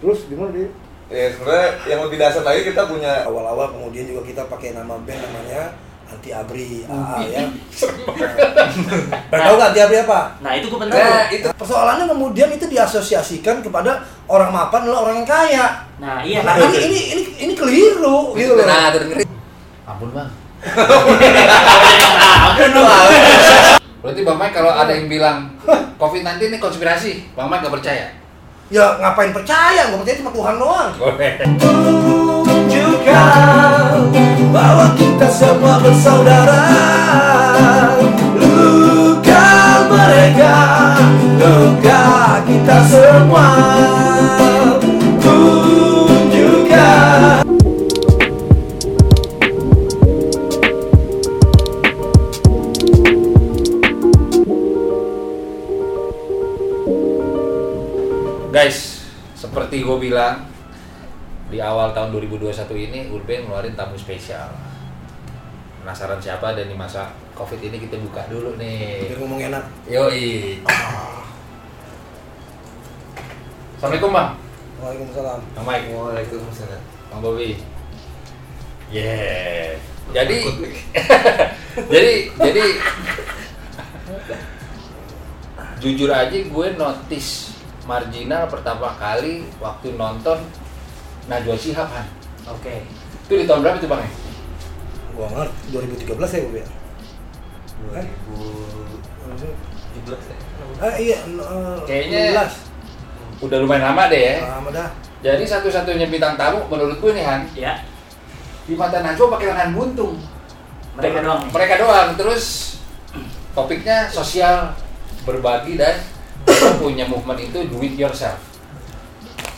[0.00, 0.68] terus gimana dia
[1.10, 5.18] Ya sebenarnya yang lebih dasar lagi kita punya awal-awal kemudian juga kita pakai nama band
[5.18, 5.74] namanya
[6.06, 7.42] anti abri AA ya
[9.26, 14.06] tahu nggak anti abri apa Nah itu gue Nah, itu persoalannya kemudian itu diasosiasikan kepada
[14.30, 15.66] orang mapan adalah orang yang kaya.
[15.98, 16.46] Nah iya.
[16.46, 18.66] Nah, ini ini ini ini keliru gitu loh.
[18.66, 19.26] Nah, tuh dengerin.
[19.86, 20.30] Ampun bang.
[22.46, 22.82] Ampun lu.
[24.00, 25.52] Berarti Bang Mike kalau ada yang bilang
[26.00, 28.19] COVID-19 ini konspirasi, Bang Mike gak percaya?
[28.70, 29.90] Ya ngapain percaya?
[29.90, 30.94] Gue percaya cuma Tuhan doang.
[32.46, 33.98] Tunjukkan
[34.54, 36.62] bahwa kita semua bersaudara.
[38.38, 39.50] Luka
[39.90, 40.54] mereka,
[41.34, 42.02] luka
[42.46, 43.50] kita semua.
[60.00, 60.48] Gue bilang
[61.52, 62.56] di awal tahun 2021
[62.88, 64.48] ini Urban ngeluarin tamu spesial.
[65.84, 69.12] Penasaran siapa dan di masa COVID ini kita buka dulu nih.
[69.12, 69.64] Biar ngomong enak.
[69.92, 70.56] Yoi.
[73.76, 74.40] Assalamualaikum Bang.
[74.80, 75.40] Waalaikumsalam.
[75.52, 75.86] Bang Mike.
[75.92, 76.82] Waalaikumsalam.
[77.12, 77.60] Bang Bobby.
[78.88, 79.76] Yeah.
[80.16, 80.38] Jadi
[81.92, 82.64] jadi jadi
[85.84, 87.59] jujur aja gue notice
[87.90, 90.38] marginal pertama kali waktu nonton
[91.26, 92.06] Najwa Shihab Han.
[92.46, 92.86] Oke.
[93.26, 94.02] Itu di tahun berapa itu Bang?
[94.02, 94.10] ya?
[95.18, 95.74] Gua ngerti
[96.06, 96.66] 2013 ya gue ya.
[97.90, 100.36] 2017 ya.
[100.80, 102.52] Ah iya, eh, Kayaknya- 16.
[103.40, 104.36] Udah lumayan lama deh ya.
[104.46, 104.88] Lama dah.
[105.20, 107.84] Jadi satu-satunya bintang tamu menurut gue nih Han, Ya.
[108.64, 110.16] di mata Najwa pakai lengan buntung.
[110.96, 111.42] Mereka doang.
[111.52, 112.08] Mereka doang.
[112.16, 112.44] Terus
[113.52, 114.72] topiknya sosial,
[115.24, 116.00] berbagi dan
[116.76, 118.38] punya movement itu do it yourself.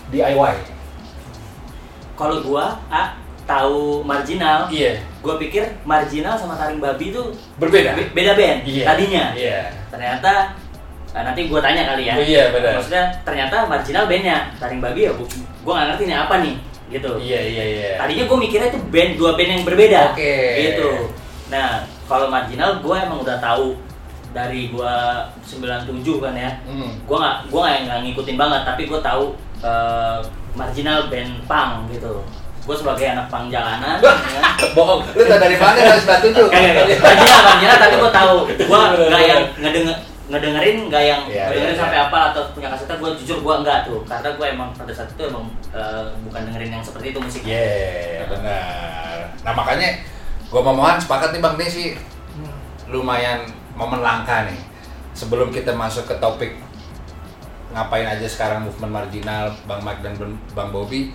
[0.08, 0.54] DIY.
[2.12, 5.00] Kalau gua A tahu marginal, Iya.
[5.18, 7.22] gua pikir marginal sama taring babi itu
[7.58, 7.96] Berbeda.
[7.96, 8.84] be- beda band Iya.
[8.86, 9.24] tadinya.
[9.34, 9.58] Iya.
[9.90, 10.54] Ternyata
[11.12, 12.14] eh, nanti gua tanya kali ya.
[12.16, 12.78] Oh, iya, benar.
[12.78, 15.26] Maksudnya ternyata marginal bandnya taring babi ya gua,
[15.64, 16.54] gua nggak ngerti ini apa nih
[16.92, 17.10] gitu.
[17.18, 17.90] Iya, iya, iya.
[17.96, 20.12] Tadinya gue mikirnya itu band dua band yang berbeda.
[20.12, 20.36] Oke.
[20.60, 20.88] Gitu.
[21.48, 23.72] Nah, kalau marginal gue emang udah tahu
[24.32, 25.88] dari gua 97
[26.20, 26.50] kan ya.
[26.64, 26.90] Hmm.
[27.04, 30.18] Gua nggak gua nggak ngikutin banget, tapi gue tahu eh,
[30.52, 32.24] marginal band punk gitu.
[32.62, 34.42] Gue sebagai anak punk jalanan, ya?
[34.76, 35.02] Bohong.
[35.18, 36.46] Lu tau dari mana harus batu tuh?
[36.46, 38.36] Kayak marginal, marginal, tapi gue tahu.
[38.54, 39.96] Gue nggak yang ngedenger
[40.32, 42.06] ngedengerin nggak yang Iya, ngedengerin iya, sampai iya.
[42.08, 45.22] apa atau punya kasetnya gue jujur gue enggak tuh karena gue emang pada saat itu
[45.28, 45.44] emang
[45.74, 49.16] eh, bukan dengerin yang seperti itu musiknya Iya, benar.
[49.42, 49.88] Nah, makanya
[50.48, 51.98] gua mau Mohan sepakat nih Bang Desi.
[52.88, 53.44] Lumayan
[53.82, 54.60] momen langka nih.
[55.12, 56.54] Sebelum kita masuk ke topik
[57.72, 60.14] ngapain aja sekarang movement marginal Bang Mike dan
[60.52, 61.08] Bang Bobby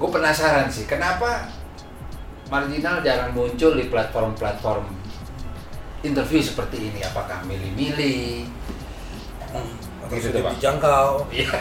[0.00, 1.52] gue penasaran sih kenapa
[2.48, 4.88] marginal jarang muncul di platform-platform
[6.00, 8.48] interview seperti ini apakah milih-milih
[10.00, 11.28] Atau Gitu sudah dijangkau.
[11.30, 11.60] Iya.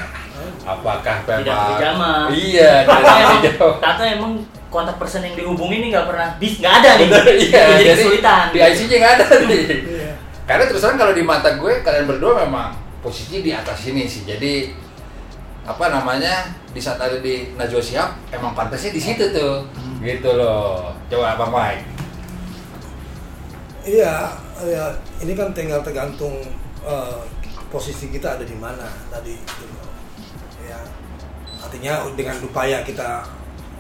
[0.64, 4.40] apakah memang iya atau tidak emang,
[4.72, 7.92] kontak person yang dihubungi ini nggak pernah bis nggak ada nih Bener, iya, jadi, jadi
[8.00, 9.66] kesulitan di IC-nya nggak ada nih.
[10.50, 12.74] karena terus terang kalau di mata gue kalian berdua memang
[13.06, 14.26] posisi di atas ini sih.
[14.26, 14.74] Jadi
[15.70, 19.70] apa namanya di saat ada di Najwa Shihab emang pantasnya di situ tuh.
[20.02, 20.98] Gitu loh.
[21.06, 21.86] Coba Bang Mike
[23.86, 24.86] Iya, ya,
[25.24, 26.36] ini kan tinggal tergantung
[26.82, 27.22] eh,
[27.70, 29.38] posisi kita ada di mana tadi.
[29.38, 29.66] gitu.
[30.68, 30.78] Ya,
[31.64, 33.24] artinya dengan upaya kita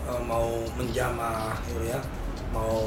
[0.07, 1.99] eh, mau menjamah, gitu ya,
[2.55, 2.79] mau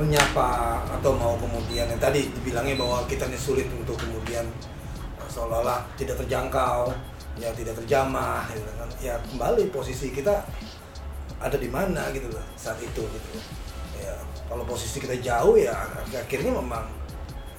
[0.00, 4.48] menyapa atau mau kemudian yang tadi dibilangnya bahwa kita ini sulit untuk kemudian
[5.20, 6.88] eh, seolah-olah tidak terjangkau,
[7.36, 8.88] ya tidak terjamah, gitu kan.
[9.04, 10.40] Ya kembali posisi kita
[11.40, 13.28] ada di mana gitu loh saat itu gitu
[13.96, 14.12] ya
[14.44, 15.72] kalau posisi kita jauh ya
[16.12, 16.84] akhirnya memang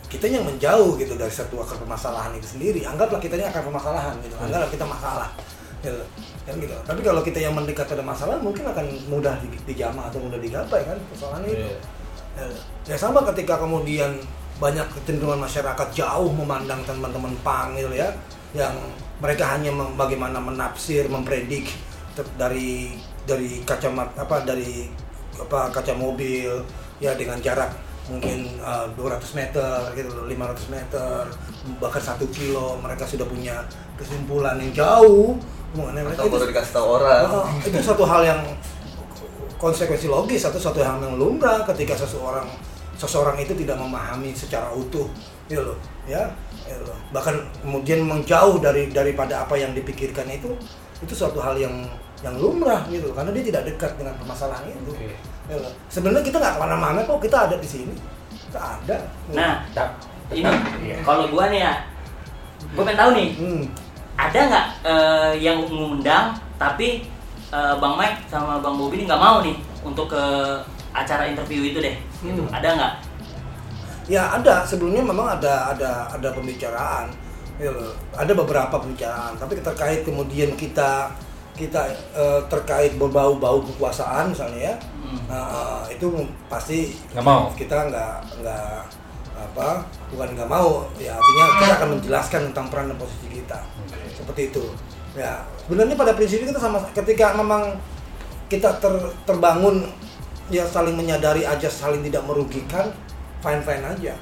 [0.06, 2.84] kita yang menjauh gitu dari satu akar permasalahan itu sendiri.
[2.84, 5.30] Anggaplah kita ini akar permasalahan gitu anggaplah kita masalah
[5.82, 6.04] gitu.
[6.46, 6.76] kan gitu.
[6.84, 10.84] Tapi kalau kita yang mendekat pada masalah mungkin akan mudah di- dijamah atau mudah digapai
[10.84, 11.70] kan persoalannya itu
[12.88, 14.18] Ya, sama ketika kemudian
[14.58, 18.14] banyak kecenderungan masyarakat jauh memandang teman-teman pang gitu ya
[18.54, 18.74] yang
[19.18, 21.66] mereka hanya bagaimana menafsir mempredik
[22.38, 22.94] dari
[23.26, 24.86] dari kacamata apa dari
[25.40, 26.62] apa kaca mobil
[27.02, 27.74] ya dengan jarak
[28.10, 31.20] mungkin eh, 200 meter gitu loh 500 meter
[31.80, 33.66] bahkan satu kilo mereka sudah punya
[33.98, 35.38] kesimpulan yang jauh
[35.72, 37.24] mengenai mereka Atau itu baru dikasih tahu orang.
[37.32, 38.42] Oh, itu satu hal yang
[39.62, 42.50] konsekuensi logis atau satu hal yang lumrah ketika seseorang
[42.98, 45.06] seseorang itu tidak memahami secara utuh
[45.46, 45.78] gitu loh
[46.10, 46.26] ya
[46.66, 46.98] gitu loh.
[47.14, 50.50] bahkan kemudian menjauh dari daripada apa yang dipikirkan itu
[50.98, 51.86] itu suatu hal yang
[52.26, 55.14] yang lumrah gitu karena dia tidak dekat dengan permasalahan itu Oke.
[55.50, 55.74] Ya loh.
[55.90, 57.94] sebenarnya kita nggak ke mana-mana kok kita ada di sini
[58.50, 58.98] kita ada
[59.34, 59.98] Nah, Tap-
[60.34, 60.46] ini
[60.82, 60.98] Iya.
[61.04, 61.74] kalau gua nih ya,
[62.72, 63.64] gua pengen tahu nih, hmm.
[64.16, 67.04] ada nggak eh, yang mengundang tapi
[67.52, 70.24] eh, Bang Mike sama Bang Bobi ini nggak mau nih untuk ke
[70.92, 72.44] acara interview itu deh, gitu.
[72.44, 72.56] Hmm.
[72.56, 72.94] Ada nggak?
[74.08, 77.08] Ya ada sebelumnya memang ada ada ada pembicaraan,
[77.56, 77.70] Ya
[78.12, 79.38] ada beberapa pembicaraan.
[79.38, 81.14] Tapi terkait kemudian kita
[81.54, 85.20] kita eh, terkait berbau-bau kekuasaan misalnya ya, Hmm.
[85.28, 86.08] nah, itu
[86.48, 87.52] pasti Nggak mau.
[87.52, 88.68] kita nggak nggak
[89.42, 93.98] apa bukan nggak mau ya artinya kita akan menjelaskan tentang peran dan posisi kita Oke.
[94.14, 94.64] seperti itu
[95.16, 97.76] ya sebenarnya pada prinsipnya kita sama ketika memang
[98.48, 98.94] kita ter,
[99.28, 99.88] terbangun
[100.52, 102.92] ya saling menyadari aja saling tidak merugikan
[103.40, 104.16] fine fine aja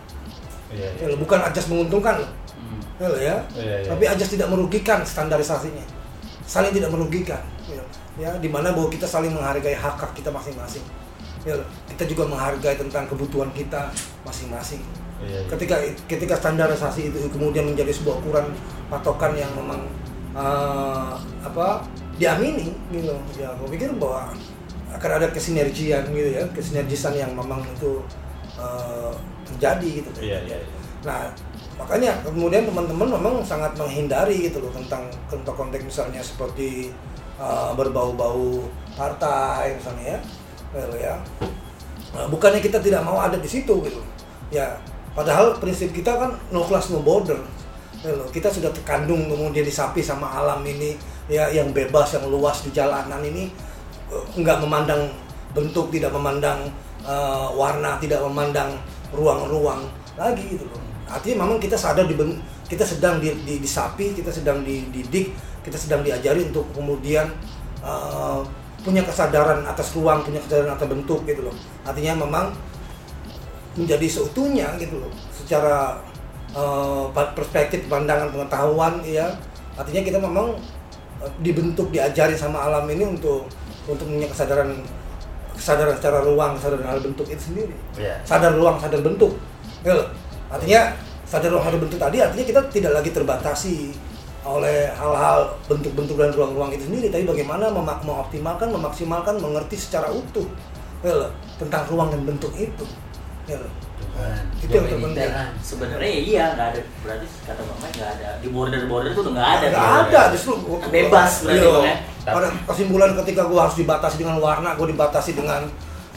[0.69, 1.17] Iya, ya, iya.
[1.17, 2.83] bukan ajas menguntungkan loh Hmm.
[2.99, 3.35] ya, ya.
[3.55, 3.89] Iya, iya.
[3.89, 5.81] tapi ajas tidak merugikan standarisasinya
[6.43, 7.39] saling tidak merugikan
[7.71, 7.81] ya,
[8.19, 10.83] ya di mana bahwa kita saling menghargai hak hak kita masing-masing
[11.47, 11.55] ya,
[11.87, 13.89] kita juga menghargai tentang kebutuhan kita
[14.27, 14.83] masing-masing
[15.23, 15.49] Iya, iya.
[15.51, 15.75] ketika
[16.05, 18.51] ketika standarisasi itu kemudian menjadi sebuah ukuran
[18.91, 19.87] patokan yang memang
[20.35, 21.11] eh,
[21.45, 21.67] apa
[22.19, 23.15] diamini gitu.
[23.39, 24.33] Ya gue pikir bahwa
[24.89, 26.43] akan ada kesinergian gitu ya.
[26.51, 28.03] Kesinergisan yang memang itu
[28.57, 29.11] eh,
[29.49, 30.09] terjadi gitu.
[30.21, 30.77] Iya, iya, iya.
[30.99, 31.31] nah
[31.79, 36.91] makanya kemudian teman-teman memang sangat menghindari gitu loh tentang tentang konteks misalnya seperti
[37.39, 40.19] eh, berbau-bau partai misalnya ya.
[40.69, 41.15] Gitu ya.
[42.09, 44.01] Nah, bukannya kita tidak mau ada di situ gitu.
[44.49, 44.77] Ya
[45.19, 47.37] padahal prinsip kita kan no class no border
[48.31, 50.95] kita sudah terkandung kemudian disapi sama alam ini
[51.27, 53.51] ya yang bebas yang luas di jalanan ini.
[54.09, 55.11] Nggak memandang
[55.53, 56.71] bentuk tidak memandang
[57.03, 58.77] eh, warna tidak memandang
[59.13, 59.85] ruang-ruang
[60.15, 60.81] lagi gitu loh.
[61.09, 62.15] Artinya memang kita sadar di
[62.69, 65.33] kita sedang di, di- disapi kita sedang dididik
[65.65, 67.29] kita sedang diajari untuk kemudian
[67.83, 68.39] eh,
[68.79, 71.55] punya kesadaran atas ruang punya kesadaran atas bentuk gitu loh.
[71.83, 72.55] Artinya memang
[73.77, 76.01] menjadi seutuhnya gitu loh secara
[77.13, 79.29] pa- perspektif pandangan pengetahuan ya
[79.77, 80.57] artinya kita memang
[81.21, 83.45] eh, dibentuk diajari sama alam ini untuk
[83.85, 84.69] untuk punya kesadaran
[85.53, 87.75] kesadaran secara ruang kesadaran hal bentuk itu sendiri.
[87.99, 88.15] Iya.
[88.23, 89.35] sadar ruang sadar bentuk.
[89.83, 90.07] Loh.
[90.49, 90.95] artinya
[91.27, 93.75] sadar ruang sadar bentuk tadi artinya kita tidak lagi terbatasi
[94.39, 97.11] oleh hal-hal bentuk-bentuk dan ruang-ruang itu sendiri.
[97.11, 100.47] Tapi bagaimana memak- mengoptimalkan memaksimalkan mengerti secara utuh
[101.03, 102.85] loh, tentang ruang dan bentuk itu.
[103.45, 103.67] Gitu
[104.19, 105.31] Tuhan, Itu yang terpenting.
[105.31, 105.47] ah.
[105.59, 109.21] Sebenarnya ya iya nggak ada berarti kata Bang Mike nggak ada di border border itu
[109.21, 109.65] udah nggak ada.
[109.69, 111.71] Nggak ada justru gua- Bebas berarti, Iya.
[111.71, 111.95] Bang, ya?
[112.29, 115.61] Pada kesimpulan ketika gua harus dibatasi dengan warna, gua dibatasi dengan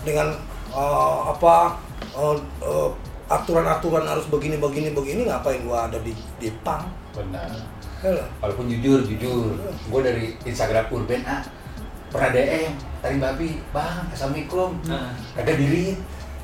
[0.03, 0.29] dengan
[0.69, 1.79] eh, apa
[2.13, 2.91] eh, eh,
[3.29, 6.85] aturan-aturan harus begini begini begini ngapain gua ada di di pang?
[7.13, 7.49] Benar.
[8.03, 8.27] Ya lah.
[8.41, 9.55] Walaupun jujur, jujur.
[9.87, 11.39] Gue dari Instagram Urban A
[12.11, 14.75] pernah DM, tadi babi, bang, assalamualaikum.
[14.85, 15.15] Nah.
[15.33, 15.95] Kagak diri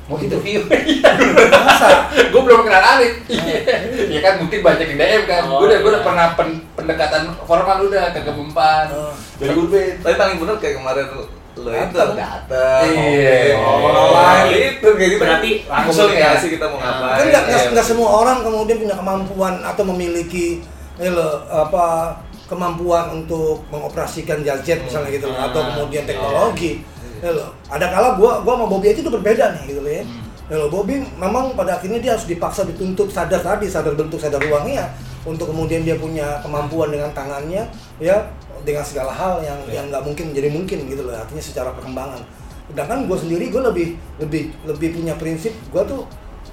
[0.09, 0.65] mau interview.
[0.65, 2.09] Masa?
[2.09, 3.13] gue belum kenal Alif.
[3.29, 5.41] Iya kan mungkin banyak yang DM kan.
[5.45, 6.07] Oh, gue udah gue udah iya.
[6.07, 8.85] pernah pen- pendekatan formal udah kagak mempan.
[8.89, 9.13] Oh.
[9.37, 9.93] Dari Urban.
[10.01, 11.23] Tapi paling bener kayak kemarin lo
[11.69, 12.83] itu Datang.
[12.87, 13.53] Iya.
[13.55, 14.47] Oh, Oh.
[14.47, 15.21] itu kayak gitu.
[15.21, 16.87] Berarti langsung ya sih kita mau Nah.
[16.89, 17.15] ngapain.
[17.15, 17.71] kan nggak nggak Iya.
[17.71, 20.63] nggak semua orang kemudian punya kemampuan atau memiliki
[20.95, 22.15] ya loh, apa
[22.45, 26.09] kemampuan untuk mengoperasikan gadget misalnya gitu loh, atau Ah, kemudian iya.
[26.09, 26.71] teknologi
[27.19, 27.49] ya loh.
[27.67, 30.23] ada kala gua gua sama Bobby aja itu berbeda nih gitu loh ya Hmm.
[30.49, 34.41] ya loh, Bobby memang pada akhirnya dia harus dipaksa dituntut sadar tadi sadar bentuk sadar
[34.41, 34.89] ruangnya
[35.23, 37.67] untuk kemudian dia punya kemampuan dengan tangannya
[37.99, 38.17] ya
[38.65, 39.73] dengan segala hal yang Iya.
[39.77, 42.21] yang nggak mungkin menjadi mungkin gitu loh artinya secara perkembangan
[42.69, 43.87] sedangkan gue sendiri gue lebih
[44.21, 46.05] lebih lebih punya prinsip gue tuh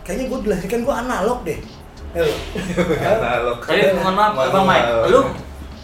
[0.04, 1.58] kayaknya gue dilahirkan gue analog deh.
[2.96, 3.58] Analog.
[3.60, 5.20] Tapi mohon maaf Bang Mike, lu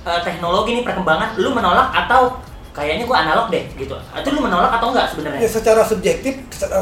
[0.02, 2.40] eh, teknologi nih perkembangan, lu menolak atau
[2.72, 3.92] kayaknya gua analog deh gitu?
[4.08, 5.46] Atau lu menolak atau enggak Ya, sebenarnya?
[5.46, 6.34] secara subjektif,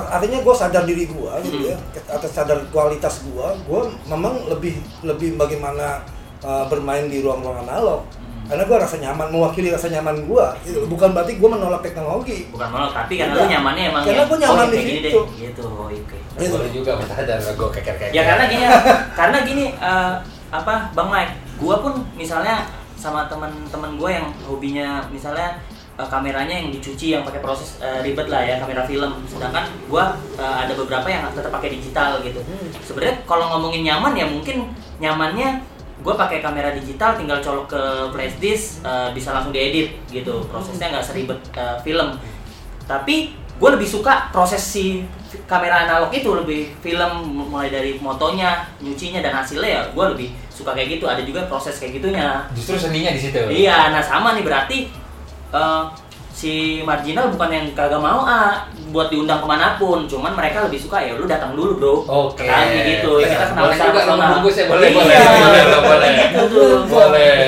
[0.09, 1.69] artinya gue sadar diri gue, gitu Hmm.
[1.69, 1.77] ya,
[2.09, 6.07] atas sadar kualitas gue, gue memang lebih lebih bagaimana
[6.41, 8.47] uh, bermain di ruang-ruang analog, Hmm.
[8.49, 10.87] karena gue rasa nyaman, mewakili rasa nyaman gue, gitu.
[10.87, 12.47] bukan berarti gue menolak teknologi.
[12.49, 13.45] Bukan menolak, tapi karena Enggak.
[13.45, 15.23] lu nyamannya emang Karena ya, gua nyaman oh, di gini deh, situ.
[15.43, 15.63] gitu.
[15.65, 16.17] Oh, oke.
[16.39, 16.55] Gitu.
[16.55, 18.15] Boleh juga minta ada gue keker-keker.
[18.15, 18.65] Ya karena gini,
[19.19, 20.13] karena gini eh,
[20.51, 22.63] apa Bang Mike, gua pun misalnya
[22.95, 25.57] sama teman-teman gua yang hobinya misalnya
[26.01, 30.17] eh, kameranya yang dicuci yang pakai proses eh, ribet lah ya kamera film, sedangkan gua
[30.41, 32.41] eh, ada beberapa yang tetap pakai digital gitu.
[32.41, 32.73] Hmm.
[32.81, 38.37] Sebenarnya kalau ngomongin nyaman ya mungkin nyamannya gue pakai kamera digital tinggal colok ke flash
[38.41, 42.17] disk eh, bisa langsung diedit gitu prosesnya nggak seribet eh, film
[42.89, 45.05] tapi gue lebih suka proses si
[45.45, 50.73] kamera analog itu lebih film mulai dari motonya nyucinya dan hasilnya ya gue lebih suka
[50.73, 53.41] kayak gitu ada juga proses kayak gitunya Justru seninya di situ.
[53.53, 54.89] iya nah sama nih berarti
[55.51, 55.83] eh,
[56.31, 60.79] si marginal bukan yang kagak mau ah buat diundang ke mana pun cuman mereka lebih
[60.79, 62.43] suka ya lu datang dulu bro Oke.
[62.43, 64.07] Katanya gitu ya kita kenal juga personal.
[64.09, 66.11] nomor bungkus ya, boleh, Iya, boleh, boleh, boleh.
[66.33, 66.65] gitu.
[66.87, 67.39] Boleh.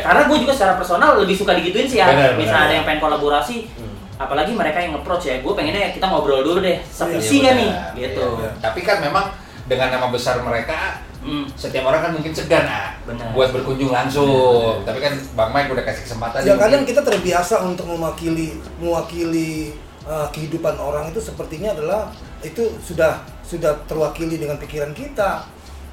[0.00, 3.00] karena gue juga secara personal lebih suka digituin sih ya Benar, misalnya ada yang pengen
[3.00, 3.94] kolaborasi Hmm.
[4.16, 7.68] apalagi mereka yang nge-approach ya gue pengennya kita ngobrol dulu deh Iya, sevisi kan nih
[7.68, 7.92] benar.
[7.94, 8.50] gitu Iya.
[8.58, 9.24] Tapi kan memang
[9.64, 11.44] dengan nama besar mereka Hmm.
[11.60, 13.36] setiap orang kan mungkin segan ah Benar.
[13.36, 14.80] buat berkunjung langsung.
[14.80, 16.40] Tapi kan Bang Mike udah kasih kesempatan.
[16.40, 19.76] Ya kadang kita terbiasa untuk mewakili mewakili
[20.08, 22.08] uh, kehidupan orang itu sepertinya adalah
[22.40, 25.44] itu sudah sudah terwakili dengan pikiran kita.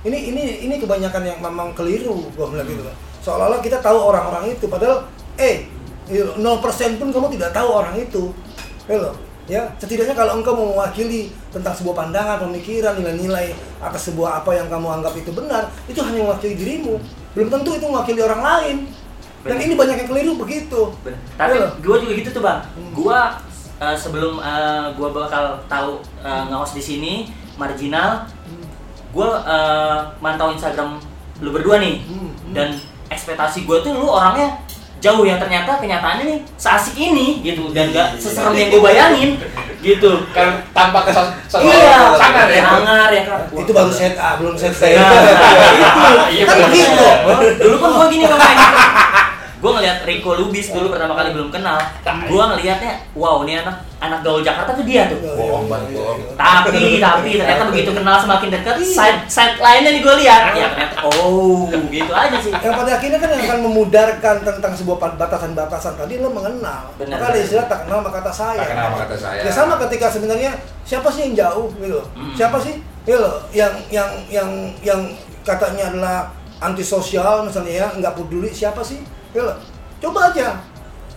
[0.08, 2.88] Ini ini ini kebanyakan yang memang keliru gua bilang gitu.
[3.20, 5.04] Seolah-olah kita tahu orang-orang itu padahal
[5.36, 5.68] eh
[6.08, 6.40] 0%
[7.02, 8.32] pun kamu tidak tahu orang itu.
[8.88, 9.35] Loh.
[9.46, 14.66] Ya, setidaknya kalau engkau mau mewakili tentang sebuah pandangan, pemikiran, nilai-nilai atas sebuah apa yang
[14.66, 16.98] kamu anggap itu benar, itu hanya mewakili dirimu.
[17.38, 18.78] Belum tentu itu mewakili orang lain.
[19.46, 20.90] Dan ini banyak yang keliru begitu.
[21.06, 21.22] Bener.
[21.38, 21.70] Tapi Iya.
[21.78, 22.66] gue juga gitu tuh bang.
[22.66, 22.92] Hmm.
[22.98, 23.20] Gue
[23.94, 27.14] sebelum eh, gue bakal tahu uh, nge-host di sini
[27.54, 28.26] marginal,
[29.14, 29.30] gue
[30.26, 30.98] mantau Instagram
[31.46, 32.02] lu berdua nih.
[32.10, 32.54] Hmm, hmm.
[32.58, 32.74] Dan
[33.14, 34.58] ekspektasi gue tuh lu orangnya
[35.06, 39.30] jauh yang ternyata kenyataannya nih seasik ini gitu dan gak seserem yang gue bayangin
[39.80, 40.26] gitu.
[40.34, 42.66] kan tanpa kesos Iya, sangar ya.
[42.66, 43.40] sangar ya kan.
[43.54, 44.82] itu baru set A, belum set B.
[44.92, 47.06] Nah, Iya, kan benar, begitu.
[47.22, 47.54] benar.
[47.56, 48.42] dulu kan gue gini bang
[49.56, 54.20] gue ngeliat Rico Lubis dulu pertama kali belum kenal gue ngelihatnya wow ini anak anak
[54.22, 56.36] gaul Jakarta tuh dia tuh Bohong, Bang, bohong.
[56.36, 61.08] tapi tapi ternyata begitu kenal semakin dekat side side lainnya nih gue lihat ya ternyata
[61.08, 66.18] oh gitu aja sih Yang pada akhirnya kan yang akan memudarkan tentang sebuah batasan-batasan tadi
[66.18, 66.90] lo mengenal.
[66.98, 68.64] Benar, Maka ada istilah tak kenal maka tak sayang.
[68.66, 69.46] Tak kenal maka tak sayang.
[69.46, 70.52] Ya sama ketika sebenarnya
[70.88, 72.02] siapa sih yang jauh gitu.
[72.16, 72.34] Hmm.
[72.34, 74.50] Siapa sih gitu loh, yang yang yang
[74.82, 75.02] yang
[75.46, 76.18] katanya adalah
[76.58, 78.98] antisosial misalnya ya, nggak peduli siapa sih?
[80.00, 80.64] Coba aja.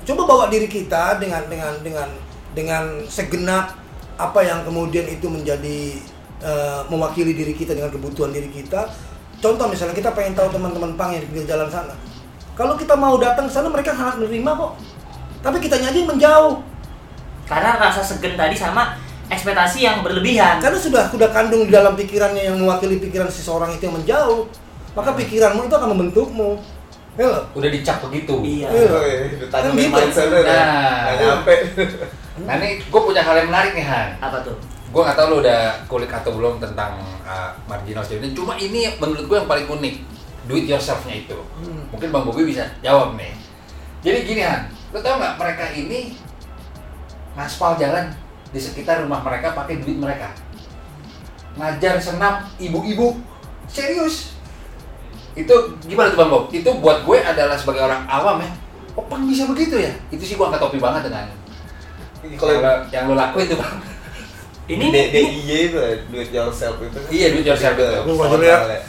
[0.02, 2.08] Coba bawa diri kita dengan dengan dengan
[2.56, 3.76] dengan segenap
[4.18, 6.00] apa yang kemudian itu menjadi
[6.42, 8.90] eh, mewakili diri kita dengan kebutuhan diri kita.
[9.38, 11.94] Contoh misalnya kita pengen tahu teman-teman pang yang di jalan sana.
[12.58, 14.72] Kalau kita mau datang ke sana mereka sangat menerima kok.
[15.38, 16.58] Tapi kita aja yang menjauh.
[17.48, 18.92] karena rasa segen tadi sama
[19.32, 23.88] ekspektasi yang berlebihan Karena sudah sudah kandung di dalam pikirannya yang mewakili pikiran seseorang itu
[23.88, 24.44] yang menjauh.
[24.92, 26.60] Maka pikiranmu itu akan membentukmu.
[27.18, 27.42] Ya loh.
[27.58, 28.30] Udah dicap begitu.
[28.46, 28.86] iya Iya.
[28.94, 29.90] Iya, Kan gitu.
[30.46, 31.18] Nah.
[31.18, 31.54] Nyampe.
[32.46, 34.08] Nah ini gue punya hal yang menarik nih Han.
[34.22, 34.54] apa tuh
[34.88, 35.60] Gue nggak tahu lu udah
[35.90, 36.96] kulik atau belum tentang
[37.26, 38.32] uh, marginal student.
[38.32, 39.94] Cuma ini menurut gue yang paling unik.
[40.48, 41.36] Do it yourself-nya itu.
[41.60, 41.90] Hmm.
[41.92, 43.34] Mungkin Bang Bobi bisa jawab nih.
[44.00, 46.16] Jadi gini Han, lu tau nggak mereka ini
[47.36, 48.14] ngaspal jalan
[48.48, 50.32] di sekitar rumah mereka pakai duit mereka.
[51.58, 53.18] Ngajar senam ibu-ibu.
[53.68, 54.37] Serius.
[55.38, 55.54] Itu
[55.86, 56.44] gimana tuh Bang Bob?
[56.50, 58.50] Itu buat gue adalah sebagai orang awam ya.
[58.98, 59.94] Oh, Pang bisa begitu ya?
[60.10, 61.30] Itu sih gue angkat topi banget dengan
[62.34, 63.78] Kalau yang, lo- yang lo lakuin tuh Bang.
[64.68, 66.92] ini D- ini DIY itu ya, do it yourself itu.
[66.92, 67.86] kan Iya, do it yourself itu.
[68.04, 68.58] Lu ya.
[68.66, 68.80] ya.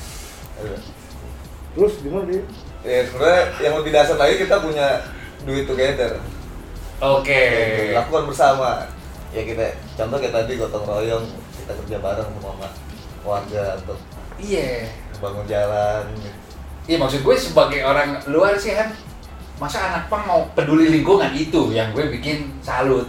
[1.71, 2.41] Terus gimana dia?
[2.79, 4.87] Ya sebenarnya yang lebih dasar lagi kita punya
[5.45, 6.17] do it together.
[6.99, 7.43] Oke.
[7.93, 8.89] Lakukan bersama.
[9.29, 11.25] Ya kita contoh kayak tadi gotong royong
[11.55, 12.67] kita kerja bareng sama
[13.21, 13.99] warga untuk
[14.35, 14.89] Iya.
[15.19, 16.03] Bangun jalan.
[16.89, 18.89] Iya maksud gue sebagai orang luar sih kan
[19.59, 23.05] masa anak pang mau peduli lingkungan itu yang gue bikin salut.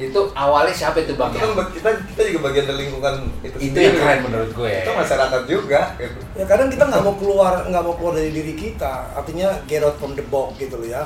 [0.00, 1.28] Itu awalnya siapa itu bang?
[1.36, 3.56] Itu kan kita kita juga bagian dari lingkungan itu.
[3.60, 3.84] itu sendiri.
[3.84, 4.72] yang keren menurut gue.
[4.80, 5.80] Itu masyarakat juga.
[6.00, 6.18] Gitu.
[6.40, 9.12] Ya kadang kita nggak mau keluar nggak mau keluar dari diri kita.
[9.12, 11.04] Artinya get out from the box gitu loh ya.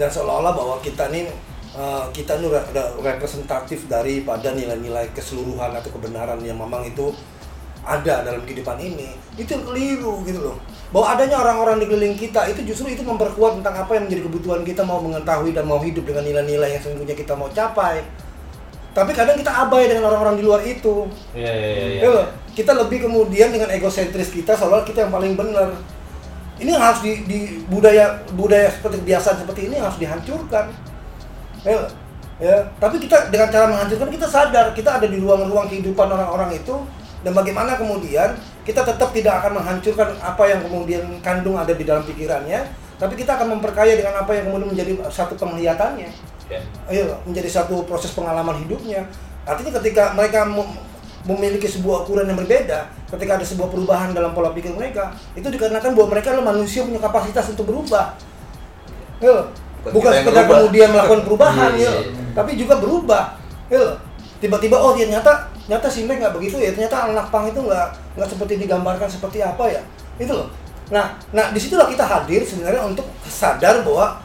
[0.00, 1.28] Dan seolah-olah bahwa kita nih
[1.76, 7.12] eh, kita ini re- representatif daripada nilai-nilai keseluruhan atau kebenaran yang memang itu
[7.84, 10.56] ada dalam kehidupan ini itu keliru gitu loh
[10.90, 14.60] bahwa adanya orang-orang di keliling kita itu justru itu memperkuat tentang apa yang menjadi kebutuhan
[14.66, 18.02] kita mau mengetahui dan mau hidup dengan nilai-nilai yang sesungguhnya kita mau capai
[18.90, 22.00] tapi kadang kita abai dengan orang-orang di luar itu Iya iya iya.
[22.02, 22.26] Ya loh,
[22.58, 25.78] kita lebih kemudian dengan egosentris kita seolah kita yang paling benar.
[26.60, 30.74] Ini yang harus di, di budaya budaya seperti kebiasaan seperti ini yang harus dihancurkan.
[31.62, 31.86] Ya,
[32.42, 32.56] ya.
[32.82, 36.74] Tapi kita dengan cara menghancurkan kita sadar kita ada di ruang-ruang kehidupan orang-orang itu
[37.20, 42.04] dan bagaimana kemudian kita tetap tidak akan menghancurkan apa yang kemudian kandung ada di dalam
[42.04, 46.30] pikirannya, tapi kita akan memperkaya dengan apa yang kemudian menjadi satu penglihatannya
[46.90, 49.06] ayo menjadi satu proses pengalaman hidupnya.
[49.46, 50.78] Artinya ketika mereka mem-
[51.28, 55.94] memiliki sebuah ukuran yang berbeda, ketika ada sebuah perubahan dalam pola pikir mereka, itu dikarenakan
[55.94, 58.16] bahwa mereka adalah manusia punya kapasitas untuk berubah.
[59.20, 61.92] Yo, Bukan sekedar kemudian melakukan perubahan, yo, iya.
[62.36, 63.36] tapi juga berubah.
[63.72, 63.96] Yo,
[64.40, 67.86] tiba-tiba oh ternyata ternyata si Mac nggak begitu ya ternyata anak pang itu nggak
[68.16, 69.82] nggak seperti digambarkan seperti apa ya
[70.18, 70.48] itu loh
[70.90, 74.18] nah nah di situlah kita hadir sebenarnya untuk sadar bahwa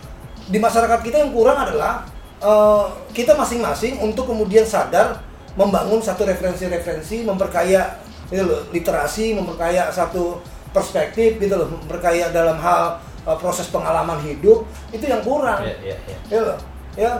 [0.49, 2.01] di masyarakat kita yang kurang adalah
[2.41, 5.21] eh, kita masing-masing untuk kemudian sadar
[5.55, 8.01] membangun satu referensi-referensi memperkaya
[8.33, 10.41] itu loh literasi memperkaya satu
[10.73, 15.97] perspektif gitu loh memperkaya dalam hal eh, proses pengalaman hidup itu yang kurang Iya, iya,
[16.09, 16.17] iya.
[16.33, 16.57] ya loh.
[16.97, 17.11] ya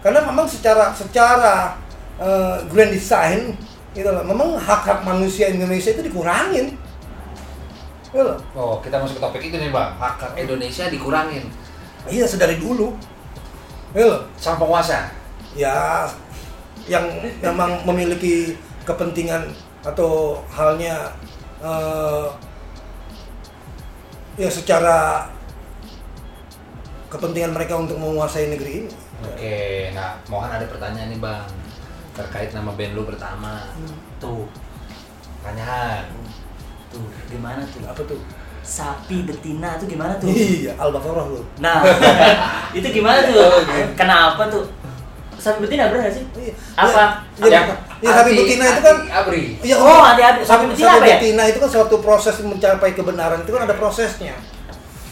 [0.00, 1.76] karena memang secara secara
[2.20, 3.58] eh, grand design
[3.94, 6.74] gitu loh memang hak-hak manusia Indonesia itu dikurangin
[8.14, 8.38] loh.
[8.54, 9.90] Oh, kita masuk ke topik itu nih bang.
[9.98, 11.50] Hak hak Indonesia dikurangin
[12.06, 12.94] iya sedari dulu
[13.96, 14.22] ya loh.
[14.38, 15.10] sang penguasa.
[15.54, 16.06] ya
[16.90, 17.06] yang
[17.38, 19.54] memang memiliki kepentingan
[19.86, 21.14] atau halnya
[21.62, 22.26] eh,
[24.34, 25.30] ya secara
[27.06, 28.90] kepentingan mereka untuk menguasai negeri ini
[29.24, 31.46] Oke, nah mohon ada pertanyaan nih bang
[32.14, 33.66] terkait nama band lu pertama.
[34.16, 34.46] Tuh,
[35.38, 36.06] Pertanyaan.
[36.88, 37.82] tuh gimana tuh?
[37.82, 38.20] apa tuh
[38.62, 40.30] Sapi betina tuh gimana tuh?
[40.30, 41.84] iya al-baqarah loh Nah,
[42.76, 43.60] itu gimana tuh?
[43.92, 44.64] Kenapa tuh?
[45.36, 46.24] Sapi betina bener gak sih?
[46.32, 46.54] Iya.
[46.72, 47.04] Apa?
[47.36, 47.60] Ya, ya,
[48.00, 49.42] ya, sapi betina itu kan Abri.
[49.60, 50.40] Iya, Oh, untuk- ada- ada.
[50.40, 51.16] Sapi betina sapi ya?
[51.18, 54.32] betina itu kan suatu proses mencapai kebenaran itu kan ada prosesnya.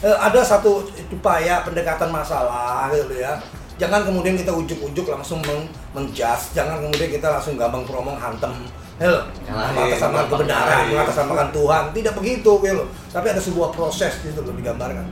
[0.01, 3.37] Eh, ada satu upaya pendekatan masalah gitu ya.
[3.81, 8.53] Jangan kemudian kita ujuk-ujuk langsung men menjudge, jangan kemudian kita langsung gampang promong hantem.
[9.01, 12.85] Hel, mengatasnamakan kebenaran, mengatasnamakan Tuhan, tidak begitu gitu.
[13.11, 15.03] Tapi ada sebuah proses gitu loh digambarkan.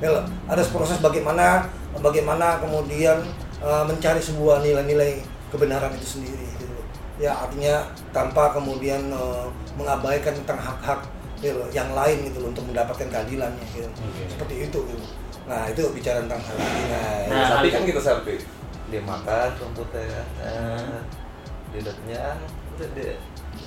[0.00, 1.68] Hel, ada proses bagaimana
[2.00, 3.22] bagaimana kemudian
[3.60, 6.76] eh, mencari sebuah nilai-nilai kebenaran itu sendiri gitu.
[7.20, 9.46] Ya artinya tanpa kemudian eh,
[9.76, 11.04] mengabaikan tentang hak-hak
[11.44, 13.88] gitu yang lain gitu loh untuk mendapatkan keadilannya gitu.
[13.88, 14.22] Oke.
[14.32, 15.04] Seperti itu gitu.
[15.46, 16.82] Nah, itu bicara tentang hal ini.
[16.90, 18.34] Nah, Nah, sapi kan gitu sapi
[18.86, 21.02] dia makan rumputnya nah,
[21.74, 22.38] dia udah kenyang
[22.70, 23.14] udah dia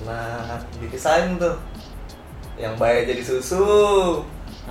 [0.00, 1.56] nah dipisahin tuh.
[2.56, 3.64] Yang baik jadi susu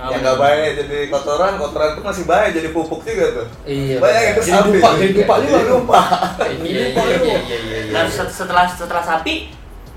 [0.00, 3.46] Oh, yang nggak baik jadi kotoran kotoran tuh masih baik jadi pupuk juga tuh.
[3.62, 5.50] Iya, banyak itu Jadi sapi dupa, jadi dupa juga.
[5.50, 6.00] Jadi dupa.
[6.40, 7.92] Iya iya iya iya iya.
[7.92, 9.50] Nah, set- setelah setelah sapi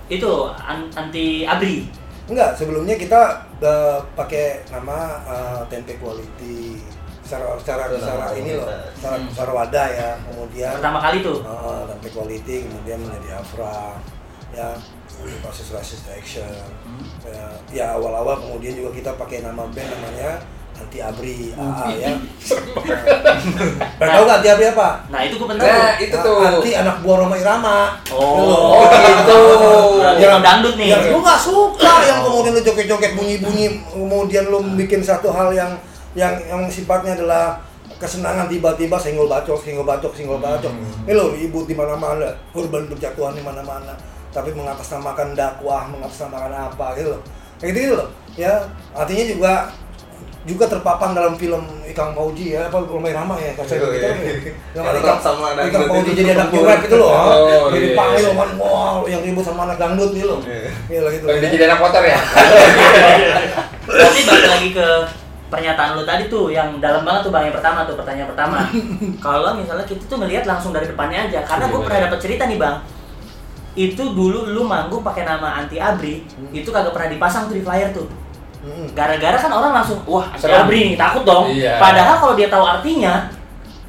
[0.08, 1.88] itu an- anti abri.
[2.26, 3.22] Enggak, sebelumnya kita
[3.58, 6.82] uh, pakai nama uh, tempe quality
[7.24, 8.04] secara secara Itu
[8.38, 9.28] ini loh, secara, Hmm.
[9.28, 10.10] secara wadah ya.
[10.24, 11.40] Kemudian Pertama kali tuh.
[11.42, 13.96] uh, tempe quality kemudian menjadi Afra
[14.52, 14.70] ya
[15.40, 16.46] proses racist action
[16.84, 17.06] Hmm.
[17.24, 20.44] ya, ya awal-awal kemudian juga kita pakai nama band namanya
[20.76, 22.12] anti abri AA ya
[23.98, 25.64] Pernah tahu nggak anti abri apa Nah, itu gue bener.
[25.64, 26.38] Nah, itu Nah, tuh.
[26.44, 27.78] anti anak buah Roma Irama
[28.10, 29.40] Oh, gitu.
[29.98, 30.88] Berarti yang orang dangdut nih.
[30.92, 35.72] yang lu nggak suka yang kemudian lu joget-joget bunyi-bunyi kemudian lu bikin satu hal yang
[36.14, 37.58] yang yang sifatnya adalah
[37.96, 41.06] kesenangan tiba-tiba senggol bacok senggol bacok senggol bacok Hmm.
[41.06, 43.94] ini lo ribut di mana-mana korban berjatuhan di mana-mana
[44.30, 47.22] tapi mengatasnamakan dakwah mengatasnamakan apa gitu loh
[47.58, 48.54] kayak gitu, gitu loh ya
[48.92, 49.54] artinya juga
[50.44, 54.04] juga terpapan dalam film Ikang Fauji ya apa Romai Rama ya kalau saya Oh, begitu
[54.04, 54.12] iya.
[54.12, 54.52] ya.
[54.76, 57.96] yang ada Ikang, sama dangdut Ikang Fauji jadi anak cuek gitu loh Oh, jadi iya,
[57.96, 58.36] panggil iya.
[58.36, 60.70] kan wow yang ribut sama anak dangdut gitu loh Iya.
[60.92, 62.20] Gila gitu dia jadi anak motor ya?
[63.88, 64.88] Berarti balik lagi ke
[65.54, 68.58] pernyataan lu tadi tuh yang dalam banget tuh bang yang pertama tuh pertanyaan pertama.
[69.26, 72.06] Kalau misalnya kita tuh ngelihat langsung dari depannya aja, karena gue Iya, pernah iya.
[72.10, 72.76] dapat cerita nih bang.
[73.74, 76.50] Itu dulu lu manggung pakai nama anti abri, Hmm.
[76.50, 78.10] itu kagak pernah dipasang tuh di flyer tuh.
[78.96, 81.54] Gara-gara kan orang langsung wah anti abri nih takut dong.
[81.54, 81.78] Iya.
[81.78, 83.28] Padahal kalau dia tahu artinya,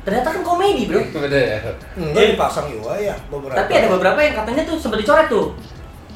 [0.02, 1.00] ternyata kan komedi bro.
[1.00, 1.80] Bener.
[1.96, 3.56] Enggak dipasang juga ya beberapa.
[3.56, 5.56] Tapi ada beberapa yang katanya tuh sempat dicoret tuh.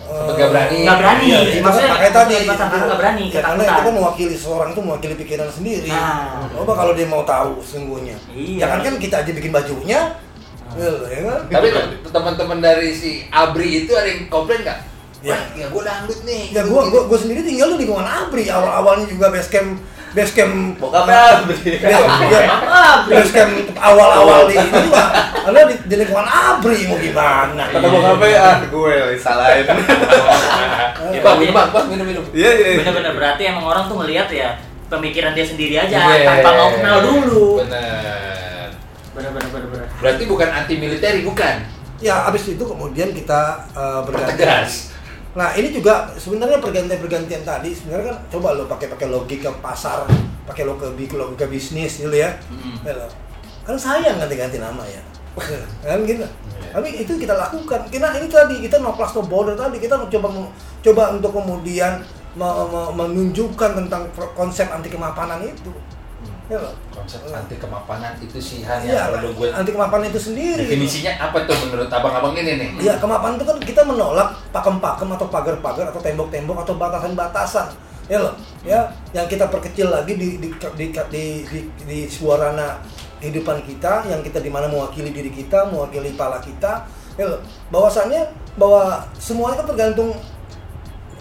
[0.09, 0.79] Eh, Nggak berani.
[0.89, 1.25] Nggak berani.
[1.29, 4.81] Iya, itu Maksudnya makanya tadi karena nggak berani, Ya, karena itu kan mewakili seorang itu
[4.81, 5.91] mewakili pikiran sendiri.
[5.93, 6.49] Nah.
[6.49, 8.17] Coba kalau dia mau tahu sesungguhnya.
[8.33, 8.59] Iya.
[8.65, 10.01] Jangan kan kita aja bikin bajunya.
[10.79, 11.41] Ya kan?
[11.49, 14.81] Tapi te- teman-teman dari si Abri itu ada yang komplain nggak?
[15.21, 15.37] Ya.
[15.53, 16.55] Ya gue dangdut nih.
[16.55, 18.47] Ya gua, gua, gua sendiri tinggal di lingkungan Abri.
[18.49, 19.77] Awal-awalnya juga base camp
[20.09, 21.99] base camp bokapnya Abri ya, ya,
[22.73, 23.13] Abri.
[23.13, 25.05] base camp awal-awal di itu juga
[25.45, 27.63] ada di, di lingkungan Abri mau gimana?
[27.69, 29.65] kata bokapnya ah gue disalahin
[31.09, 32.25] Ya, Bang, bang, minum minum.
[32.35, 36.27] iya iya Bener-bener berarti emang orang tuh ngelihat ya pemikiran dia sendiri aja Iya.
[36.27, 37.63] tanpa mau kenal dulu.
[37.63, 38.75] Bener.
[39.15, 39.87] Bener-bener bener-bener.
[40.01, 41.55] Berarti bukan anti militer, bukan?
[41.99, 43.41] Ya abis itu kemudian kita
[43.73, 44.43] uh, berganti.
[45.37, 50.09] Nah ini juga sebenarnya pergantian-pergantian tadi sebenarnya kan coba lo pakai pakai logika pasar,
[50.49, 52.33] pakai logika logika bisnis gitu ya.
[52.49, 52.87] Mm.
[52.87, 53.07] Ya lo.
[53.69, 55.03] Kan sayang ganti-ganti nama ya.
[55.85, 56.25] kan gitu.
[56.73, 57.87] Tapi itu kita lakukan.
[57.93, 60.29] Karena ini tadi kita no plus no border tadi kita coba
[60.83, 62.01] coba untuk kemudian
[62.35, 65.71] me- me- menunjukkan tentang konsep anti kemapanan itu.
[66.49, 66.73] Ya loh.
[66.89, 70.65] konsep anti kemapanan itu sih Han Iya, yang perlu gue anti kemapanan itu sendiri.
[70.65, 75.29] definisinya apa tuh menurut abang-abang ini nih Ya kemapanan itu kan kita menolak pakem-pakem atau
[75.29, 77.69] pagar-pagar atau tembok-tembok atau batasan-batasan.
[78.09, 78.33] Ya loh,
[78.65, 82.81] ya yang kita perkecil lagi di di di di, di, di sebuah ranah
[83.21, 86.89] kehidupan kita yang kita di mana mewakili diri kita, mewakili pala kita.
[87.21, 88.25] Ya loh, bahwasannya
[88.57, 90.17] bahwa semuanya kan tergantung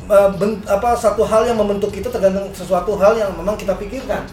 [0.08, 4.24] uh, ben- apa satu hal yang membentuk kita tergantung sesuatu hal yang memang kita pikirkan.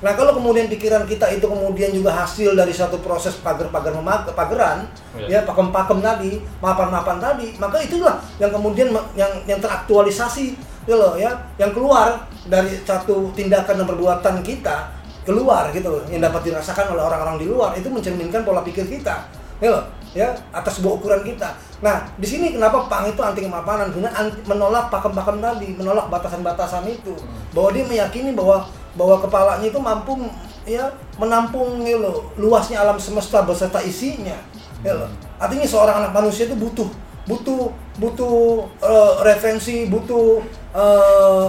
[0.00, 3.92] Nah kalau kemudian pikiran kita itu kemudian juga hasil dari satu proses pagar-pagar
[4.32, 5.26] pageran, Iya.
[5.28, 10.56] ya pakem-pakem tadi, mapan-mapan tadi, maka itulah yang kemudian yang yang teraktualisasi,
[10.88, 14.88] ya loh ya, yang keluar dari satu tindakan dan perbuatan kita
[15.28, 19.28] keluar gitu loh, yang dapat dirasakan oleh orang-orang di luar itu mencerminkan pola pikir kita,
[19.60, 19.84] ya loh
[20.16, 21.54] ya atas sebuah ukuran kita.
[21.84, 24.10] Nah di sini kenapa pang itu anti kemapanan, karena
[24.48, 27.12] menolak pakem-pakem tadi, menolak batasan-batasan itu,
[27.52, 28.64] bahwa dia meyakini bahwa
[28.98, 30.18] bahwa kepalanya itu mampu
[30.66, 34.36] ya menampung ya loh, luasnya alam semesta beserta isinya
[34.84, 35.10] ya loh.
[35.40, 36.88] artinya seorang anak manusia itu butuh
[37.28, 40.40] butuh butuh eh, referensi butuh
[40.74, 41.48] eh,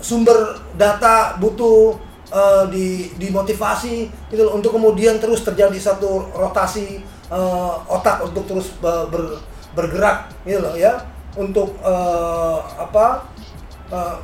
[0.00, 1.98] sumber data butuh
[2.30, 2.86] eh, di
[3.18, 9.38] dimotivasi loh, untuk kemudian terus terjadi satu rotasi eh, otak untuk terus ber- ber-
[9.76, 10.98] bergerak gitu loh ya
[11.36, 13.26] untuk eh, apa
[13.90, 14.16] eh,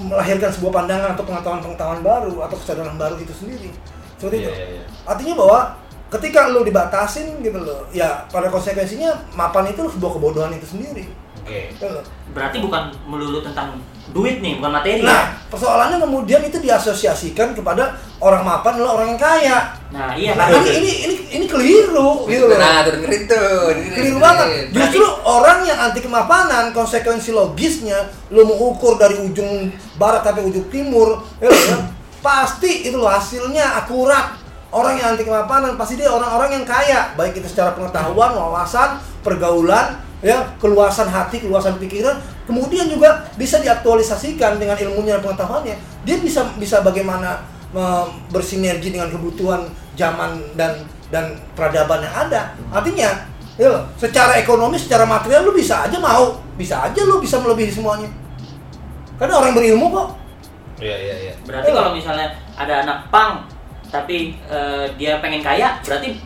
[0.00, 3.70] melahirkan sebuah pandangan atau pengetahuan-pengetahuan baru atau kesadaran baru itu sendiri.
[4.16, 4.52] Seperti Iya, itu.
[4.52, 4.84] iya, iya.
[5.04, 5.58] artinya bahwa
[6.06, 11.04] ketika lo dibatasin gitu loh ya pada konsekuensinya mapan itu sebuah kebodohan itu sendiri
[11.46, 12.04] gitu loh.
[12.34, 13.78] Berarti bukan melulu tentang
[14.10, 15.02] duit nih, bukan materi.
[15.02, 20.50] nah persoalannya kemudian itu diasosiasikan kepada orang mapan adalah orang yang kaya Nah, iya nah,
[20.50, 20.62] kan.
[20.62, 23.70] ini, ini ini ini keliru gitu loh Nah, dengerin tuh.
[23.94, 24.46] keliru banget.
[24.70, 30.66] Justru orang yang anti kemapanan, konsekuensi logisnya, lo mau ukur dari ujung barat sampai ujung
[30.70, 31.76] timur, ya, ya,
[32.22, 34.38] pasti itu loh hasilnya akurat.
[34.74, 40.02] Orang yang anti kemapanan pasti dia orang-orang yang kaya, baik itu secara pengetahuan, wawasan, pergaulan,
[40.26, 45.76] ya, keluasan hati, keluasan pikiran, kemudian juga bisa diaktualisasikan dengan ilmunya dan pengetahuannya.
[46.02, 52.50] Dia bisa bisa bagaimana me- bersinergi dengan kebutuhan zaman dan dan peradaban yang ada.
[52.74, 57.38] Artinya, ya loh, secara ekonomi, secara material lu bisa aja mau, bisa aja lu bisa
[57.38, 58.10] melebihi semuanya.
[59.16, 60.08] Karena orang yang berilmu kok.
[60.76, 61.76] iya iya iya Berarti Iya.
[61.80, 63.48] kalau misalnya ada anak pang
[63.88, 66.20] tapi eh, dia pengen kaya, berarti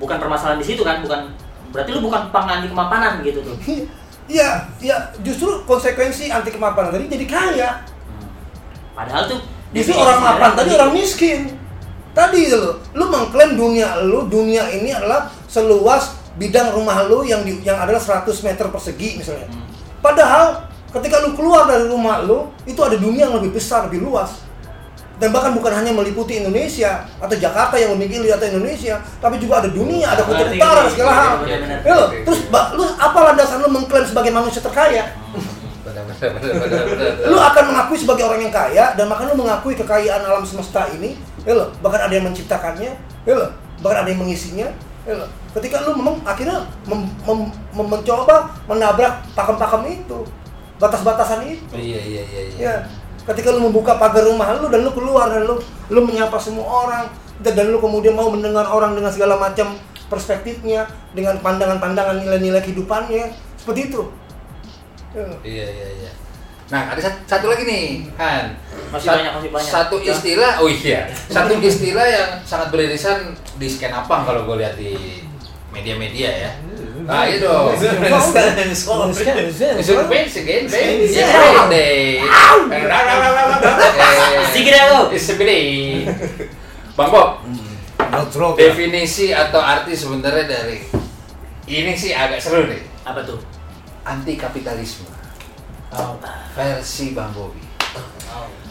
[0.00, 1.28] bukan permasalahan di situ kan, bukan
[1.72, 3.58] berarti lu bukan pang anti kemapanan gitu tuh.
[4.30, 7.70] Iya, ya justru konsekuensi anti kemapanan tadi jadi kaya.
[8.94, 11.40] Padahal tuh Justru orang mapan tadi orang miskin.
[12.12, 17.40] Tadi itu lo, lu mengklaim dunia lu, dunia ini adalah seluas bidang rumah lu yang
[17.40, 19.48] di, yang adalah 100 meter persegi misalnya.
[19.48, 19.64] Hmm.
[20.04, 24.44] Padahal ketika lu keluar dari rumah lu, itu ada dunia yang lebih besar, lebih luas.
[25.22, 29.70] Dan bahkan bukan hanya meliputi Indonesia atau Jakarta yang memiliki atau Indonesia, tapi juga ada
[29.70, 31.34] dunia, ada kutub utara, segala hal.
[31.86, 35.14] Ya lo, terus lu apa landasan lu mengklaim sebagai manusia terkaya?
[37.26, 41.18] Lu akan mengakui sebagai orang yang kaya dan maka lu mengakui kekayaan alam semesta ini
[41.42, 42.94] ya lo bahkan ada yang menciptakannya
[43.26, 43.50] ya lo
[43.82, 44.70] bahkan ada yang mengisinya
[45.02, 45.26] ya lo
[45.58, 50.18] ketika lu memang akhirnya mem- mem- mem- mencoba menabrak pakem-pakem itu
[50.78, 51.62] batas-batasan itu.
[51.74, 52.58] Iya, iya, iya, iya.
[52.58, 52.74] ya
[53.24, 55.56] ketika lu membuka pagar rumah lu dan lu keluar dan lu
[55.88, 57.04] lu menyapa semua orang
[57.38, 59.74] dan, dan lu kemudian mau mendengar orang dengan segala macam
[60.06, 64.02] perspektifnya dengan pandangan-pandangan nilai-nilai kehidupannya seperti itu
[65.12, 65.28] Ya.
[65.44, 66.10] Iya iya iya.
[66.72, 68.56] Nah ada sat- satu lagi nih Han.
[68.88, 69.68] Masih Sat- banyak, masih banyak.
[69.68, 74.72] Satu istilah, oh iya, satu istilah yang sangat beririsan di scan apang kalau gue lihat
[74.72, 75.20] di
[75.68, 76.50] media-media ya.
[77.02, 77.74] Nah iya dong.
[79.78, 82.22] Disuruh bench again, day.
[86.02, 86.06] Eh.
[86.92, 87.40] Bang Bob,
[88.60, 90.84] definisi atau arti sebenarnya dari
[91.66, 92.82] ini sih agak seru nih.
[93.08, 93.40] Apa tuh?
[94.02, 95.08] Anti kapitalisme
[95.92, 96.16] Oh.
[96.56, 97.60] versi Bang Bobi.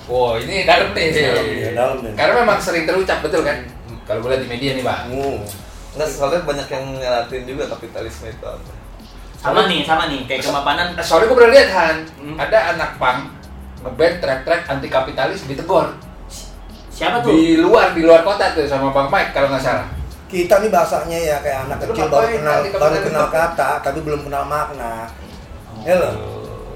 [0.10, 1.14] Wow, ini dalam nih.
[1.14, 2.14] Dalam, ya, dalam nih.
[2.18, 3.62] Karena memang sering terucap betul kan?
[4.10, 5.14] Kalau lihat di media nih, Bang.
[5.14, 5.46] Hmm.
[5.92, 8.72] Nggak, soalnya banyak yang ngelatin juga kapitalisme itu apa.
[9.36, 10.88] Sama nih, sama nih, kayak kemapanan.
[10.94, 12.38] Eh, Soalnya gue pernah lihat Han, Hmm.
[12.38, 13.20] ada anak pang
[13.82, 15.98] ngeband track-track anti kapitalis ditegur
[16.88, 17.34] Siapa tuh?
[17.34, 19.90] di luar di luar kota tuh sama Bang Mike kalau nggak salah.
[20.28, 24.46] kita nih bahasanya ya kayak anak kecil baru kenal baru kenal kata tapi belum kenal
[24.46, 25.10] makna
[25.82, 26.14] ya loh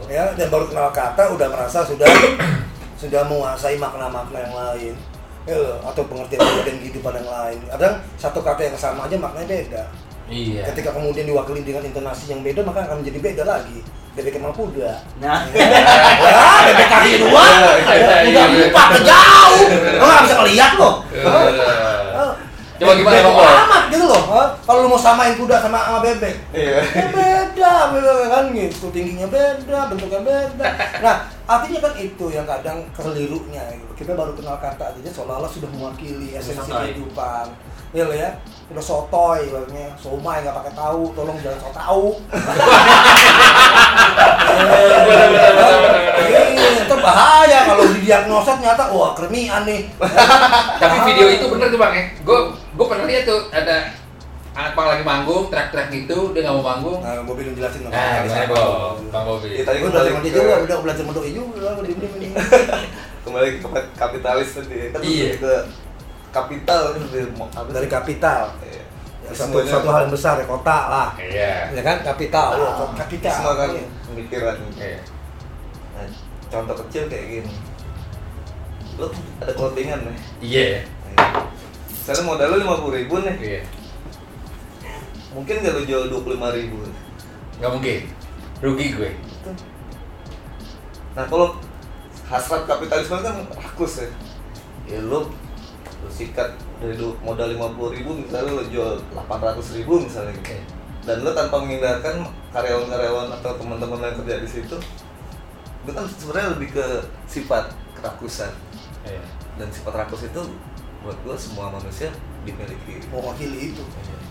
[0.05, 2.03] ya dan baru kenal kata udah merasa sudah
[2.99, 4.93] sudah menguasai makna-makna yang lain
[5.45, 9.49] ya loh atau pengertian pengertian kehidupan yang lain kadang satu kata yang sama aja maknanya
[9.61, 9.83] beda
[10.25, 10.65] Iya.
[10.73, 13.77] Ketika kemudian diwakili dengan intonasi yang beda, maka akan menjadi beda lagi.
[14.17, 15.05] Bebek emang kuda.
[15.21, 18.65] Nah, Wah, bebek kaki dua, Iya, iya, udah iya.
[18.73, 19.61] empat, jauh.
[20.01, 20.91] Lo nggak bisa ngeliat lo.
[22.75, 24.21] Eh, Coba gimana, Bebek Bang amat gitu loh.
[24.35, 24.47] Hah?
[24.67, 26.83] Kalau lu mau samain kuda sama, sama bebek, Iya.
[26.83, 30.67] Ya beda, beda kan gitu, tingginya beda, bentuknya beda.
[30.99, 33.63] Nah, artinya kan itu yang kadang kelirunya.
[33.71, 34.03] Gitu.
[34.03, 37.47] Kita baru kenal kata aja seolah-olah sudah mewakili esensi kehidupan.
[37.95, 38.27] Iya loh ya,
[38.75, 42.05] udah sotoy, ibaratnya somai nggak pakai tahu, tolong jangan so tahu.
[46.55, 49.87] Iya, itu bahaya kalau didiagnosa ternyata wah kremian nih.
[50.81, 52.03] Tapi video itu bener tuh bang ya.
[52.25, 52.39] Gue
[52.75, 53.77] gue pernah lihat tuh ada
[54.53, 56.99] anak bang lagi manggung, teriak-teriak gitu, dia nggak mau manggung.
[57.01, 59.47] Nah, Bobi belum jelasin Nah, di sana Bang, Bang Bobi.
[59.49, 62.27] Iya, tadi Gue belajar ke- juga, udah belajar doi juga, udah diem diem ini.
[63.25, 65.27] kembali ke kapitalis tadi kan Iya.
[65.35, 65.53] ke
[66.29, 67.01] kapital kan
[67.69, 68.41] Dari kapital.
[68.61, 68.83] Iya.
[69.25, 71.09] Ya, satu, satu hal yang besar ya kota lah.
[71.17, 71.73] Iya.
[71.73, 73.33] Ya kan kapital, Ah, oh, kapital.
[73.33, 73.83] semua kan Iya.
[74.05, 74.99] pemikiran Iya.
[75.91, 76.07] nah,
[76.47, 77.51] contoh kecil kayak gini
[78.95, 80.65] lo ada clothingan nih Iya.
[82.05, 83.61] Misalnya modal lo lima puluh ribu nih Iya.
[85.33, 86.77] mungkin gak lo jual dua puluh lima ribu
[87.55, 87.99] Gak mungkin.
[88.61, 89.09] Rugi gue.
[91.15, 91.55] nah kalau
[92.27, 94.09] hasrat kapitalisme kan rakus ya
[94.85, 95.31] ya lo
[95.97, 100.53] lo sikat dari modal lima puluh ribu misalnya lo jual delapan ratus ribu misalnya gitu
[100.53, 100.63] Iya.
[101.07, 104.75] dan lo tanpa menghindarkan karyawan-karyawan atau teman-teman yang kerja di situ
[105.81, 106.85] itu kan sebenarnya lebih ke
[107.25, 108.51] sifat kerakusan
[109.07, 109.23] Iya.
[109.55, 110.41] dan sifat rakus itu
[111.05, 112.09] buat gue semua manusia
[112.41, 113.83] dimiliki Mewakili itu.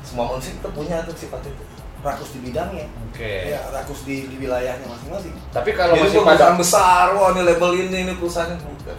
[0.02, 1.64] semua manusia kita punya tuh sifat itu
[2.04, 2.84] Rakus di bidangnya.
[3.08, 3.48] Oke.
[3.48, 5.32] Ya, rakus di, di wilayahnya masing-masing.
[5.56, 8.98] Tapi kalau Jadi masih pada besar wah ini label ini ini perusahaannya bukan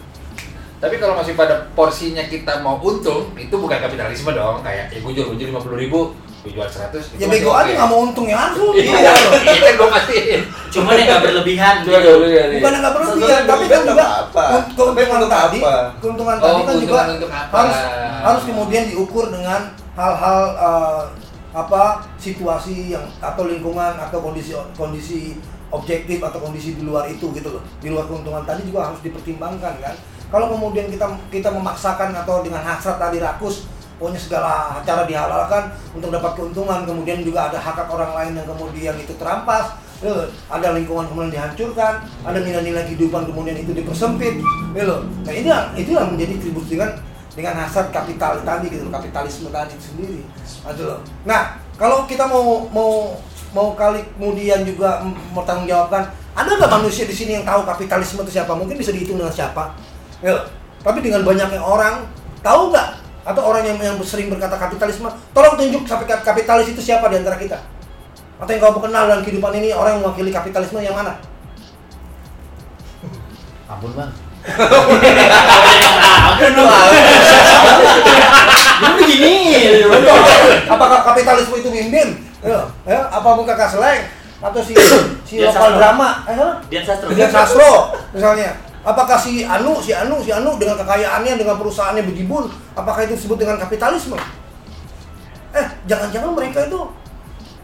[0.75, 5.11] tapi kalau masih pada porsinya kita mau untung itu bukan kapitalisme dong kayak ya gue
[5.15, 5.99] jual gue jual lima puluh ribu
[6.45, 8.69] gue jual seratus Ya bego aja nggak mau untung ya langsung.
[8.77, 9.11] iya
[9.57, 12.11] itu gue pastiin cuman yang nggak berlebihan Jual gitu.
[12.13, 12.59] dulu ya nih.
[12.61, 15.75] Bukan nggak berlebihan, tapi kan berlebihan juga nggak keuntungan tadi, apa?
[15.97, 17.77] keuntungan Oh, tadi kan juga keuntungan harus
[18.21, 19.61] harus kemudian diukur dengan
[19.97, 21.03] hal-hal eh,
[21.55, 21.83] apa
[22.19, 25.39] situasi yang atau lingkungan atau kondisi kondisi
[25.71, 27.63] objektif atau kondisi di luar itu gitu loh.
[27.81, 29.95] Di luar keuntungan tadi juga harus dipertimbangkan kan.
[30.27, 33.63] Kalau kemudian kita kita memaksakan atau dengan hasrat tadi rakus
[33.97, 36.83] pokoknya segala cara dihalalkan untuk dapat keuntungan.
[36.83, 39.75] Kemudian juga ada hak hak orang lain yang kemudian itu terampas.
[40.03, 44.43] Eh, ada lingkungan kemudian dihancurkan ada nilai-nilai kehidupan kemudian itu dipersempit.
[44.75, 45.07] Gitu loh.
[45.23, 46.89] nah ini itu yang menjadi tribut dengan
[47.35, 50.19] dengan hasrat kapital tadi gitu loh, kapitalisme tadi sendiri.
[50.43, 50.99] Gitu loh.
[51.23, 53.15] nah kalau kita mau mau
[53.55, 58.35] mau kali kemudian juga m- bertanggungjawabkan ada nggak manusia di sini yang tahu kapitalisme itu
[58.35, 58.51] siapa?
[58.51, 59.71] Mungkin bisa dihitung dengan siapa.
[60.19, 60.43] Ya
[60.85, 62.05] tapi dengan banyaknya orang
[62.45, 65.89] tahu nggak atau orang yang, yang sering berkata kapitalisme tolong tunjuk
[66.21, 67.57] kapitalis itu siapa di antara kita
[68.37, 71.17] atau yang kamu kenal dalam kehidupan ini orang yang mewakili kapitalisme yang mana
[73.73, 74.13] ampun bang
[76.25, 76.63] Ampun lu.
[78.75, 79.35] Lu begini.
[80.69, 82.09] apakah kapitalisme itu Wim Bim
[82.45, 84.05] ya, ya apa muka Kasleng
[84.37, 84.77] atau si
[85.25, 86.37] si lokal drama eh?
[86.69, 87.09] Dian Sastro.
[87.09, 88.53] Dian Sastro misalnya
[88.85, 93.41] apakah si Anu si Anu si Anu dengan kekayaannya dengan perusahaannya bejibun apakah itu disebut
[93.41, 94.15] dengan kapitalisme?
[95.51, 96.79] Eh jangan-jangan mereka itu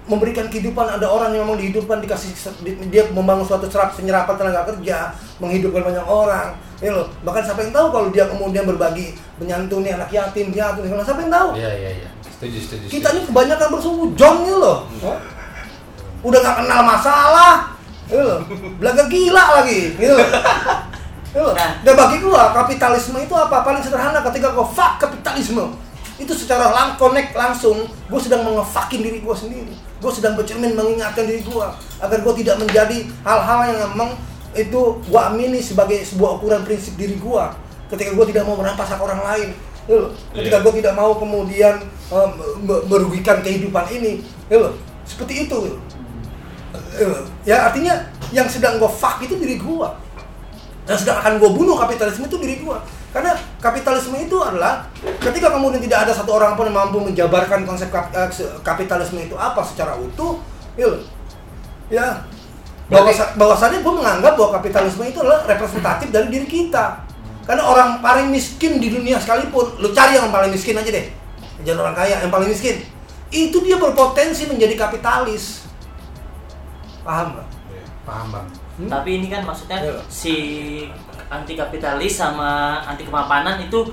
[0.02, 2.34] memberikan kehidupan ada orang yang memang dihidupkan dikasih
[2.66, 7.06] di- dia membangun suatu serap penyerapan tenaga kerja menghidupkan banyak orang ya loh.
[7.22, 11.32] Bahkan siapa yang tahu kalau dia kemudian berbagi menyantuni anak yatim piatu segala siapa yang
[11.32, 11.50] tahu?
[11.54, 12.10] Iya iya iya.
[12.26, 14.78] Setuju setuju kita ini kebanyakan bersujong gitu loh.
[16.22, 17.54] Udah gak kenal masalah
[18.10, 18.40] gitu loh.
[18.82, 20.30] Belaga gila lagi gitu Gitu loh.
[21.32, 21.80] Nah.
[21.80, 23.64] dan bagi gua kapitalisme itu apa?
[23.64, 25.72] Paling sederhana ketika gua fuck kapitalisme.
[26.20, 29.74] Itu secara lang connect langsung gue sedang mengefakin diri gue sendiri.
[29.98, 31.66] Gue sedang bercermin mengingatkan diri gue
[31.98, 34.14] agar gue tidak menjadi hal-hal yang memang
[34.54, 37.44] itu gue amini sebagai sebuah ukuran prinsip diri gue
[37.90, 39.50] ketika gue tidak mau merampas hak orang lain.
[40.30, 40.64] Ketika Iya.
[40.64, 41.82] gue tidak mau kemudian
[42.62, 44.22] me- merugikan kehidupan ini.
[45.02, 45.58] Seperti itu
[47.42, 47.98] ya artinya
[48.30, 49.88] yang sedang gue fuck itu diri gue
[50.92, 52.78] yang sedang akan gue bunuh kapitalisme itu diri gue
[53.12, 54.88] karena kapitalisme itu adalah
[55.20, 58.28] ketika kemudian tidak ada satu orang pun yang mampu menjabarkan konsep kap- eh,
[58.64, 60.40] kapitalisme itu apa secara utuh
[60.80, 60.88] ya.
[60.88, 61.04] Loh.
[61.92, 62.08] ya
[62.92, 67.08] bahwa bahwasannya gue menganggap bahwa kapitalisme itu adalah representatif dari diri kita.
[67.48, 71.08] Karena orang paling miskin di dunia sekalipun lu cari yang paling miskin aja deh.
[71.64, 72.84] Jangan orang kaya yang paling miskin.
[73.32, 75.64] Itu dia berpotensi menjadi kapitalis.
[77.04, 77.48] Paham nggak?
[78.04, 78.90] Paham bang Hmm?
[78.90, 80.02] Tapi ini kan maksudnya Iya.
[80.08, 80.36] si
[81.28, 82.50] anti kapitalis sama
[82.82, 83.86] anti kemapanan itu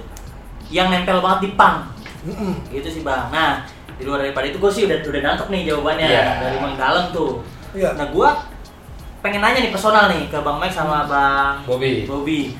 [0.68, 1.84] yang nempel banget di pang.
[2.20, 2.56] Mm-mm.
[2.68, 3.28] Gitu sih, Bang.
[3.28, 3.62] Nah,
[3.94, 6.24] di luar daripada itu gue sih udah udah nangkep nih jawabannya Iya.
[6.40, 7.92] dari Bang Dalam tuh Iya.
[7.92, 8.28] nah gue
[9.18, 12.06] pengen nanya nih personal nih ke Bang Mike sama Bang Bobby.
[12.06, 12.54] Bobby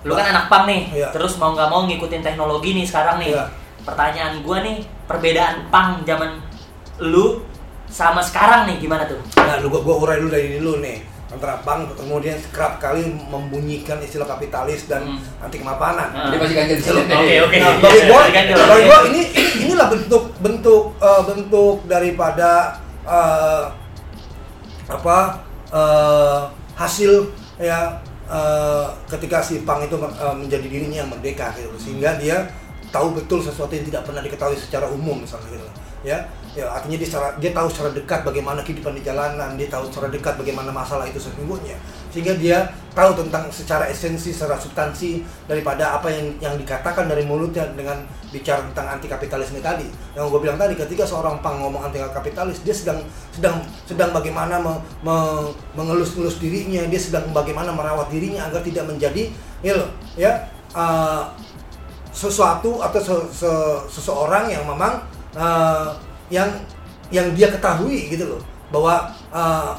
[0.00, 1.12] lu kan anak pang nih Iya.
[1.12, 3.44] terus mau nggak mau ngikutin teknologi nih sekarang nih Iya.
[3.84, 6.40] pertanyaan gue nih perbedaan pang zaman
[6.98, 7.44] lu
[7.84, 11.62] sama sekarang nih gimana tuh Nah, lu gua, gua urai dulu dari dulu nih antara
[11.62, 15.22] bank kemudian kerap kali membunyikan istilah kapitalis dan Hmm.
[15.40, 16.10] anti kemapanan.
[16.10, 16.28] Nah.
[16.28, 17.00] Dia masih ganjil di sini.
[17.06, 17.56] Oke, oke.
[17.56, 18.20] Nah, bagi gua,
[18.66, 22.50] bagi gua ini ini- inilah bentuk bentuk eh, bentuk daripada
[23.02, 23.64] eh,
[24.86, 25.18] apa
[25.70, 26.40] eh,
[26.74, 27.94] hasil ya
[28.26, 32.50] eh, ketika si Pang itu eh, menjadi dirinya yang merdeka gitu sehingga dia
[32.90, 35.68] tahu betul sesuatu yang tidak pernah diketahui secara umum misalnya gitu
[36.02, 39.86] ya ya artinya dia secara, dia tahu secara dekat bagaimana kehidupan di jalanan dia tahu
[39.86, 41.78] secara dekat bagaimana masalah itu sesungguhnya.
[42.10, 47.70] Sehingga dia tahu tentang secara esensi secara substansi daripada apa yang yang dikatakan dari mulutnya
[47.78, 48.02] dengan
[48.34, 49.86] bicara tentang anti kapitalisme tadi.
[50.18, 52.98] Yang gue bilang tadi ketika seorang pang ngomong anti kapitalis dia sedang
[53.30, 59.30] sedang sedang bagaimana me- me- mengelus-elus dirinya dia sedang bagaimana merawat dirinya agar tidak menjadi
[59.62, 59.78] ya
[60.18, 60.32] ya
[60.74, 61.22] eh,
[62.10, 64.98] sesuatu atau se- se- seseorang yang memang
[65.38, 66.48] eh, yang
[67.10, 68.42] yang dia ketahui gitu loh.
[68.70, 69.72] Bahwa eh,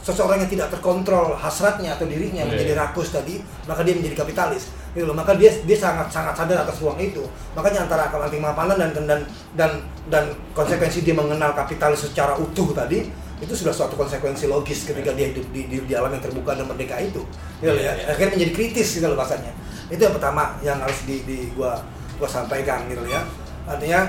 [0.00, 2.48] seseorang yang tidak terkontrol hasratnya atau dirinya Iya.
[2.48, 4.72] menjadi rakus tadi maka dia menjadi kapitalis.
[4.96, 5.12] Gitu loh.
[5.12, 7.20] Maka dia dia sangat sangat sadar atas ruang itu.
[7.52, 9.20] Makanya antara akal anti mapanan dan dan
[9.52, 9.70] dan
[10.08, 10.24] dan
[10.56, 13.04] konsekuensi dia mengenal kapitalis secara utuh tadi
[13.38, 16.66] itu sudah suatu konsekuensi logis ketika dia hidup di, di, di alam yang terbuka dan
[16.66, 17.22] merdeka itu.
[17.60, 17.92] Gitu loh Iya, ya.
[17.94, 18.04] iya.
[18.10, 19.52] akhirnya menjadi kritis gitu loh bahasanya.
[19.92, 21.78] Itu yang pertama yang harus di, di gua
[22.16, 23.22] gua sampaikan gitu ya.
[23.68, 24.08] Artinya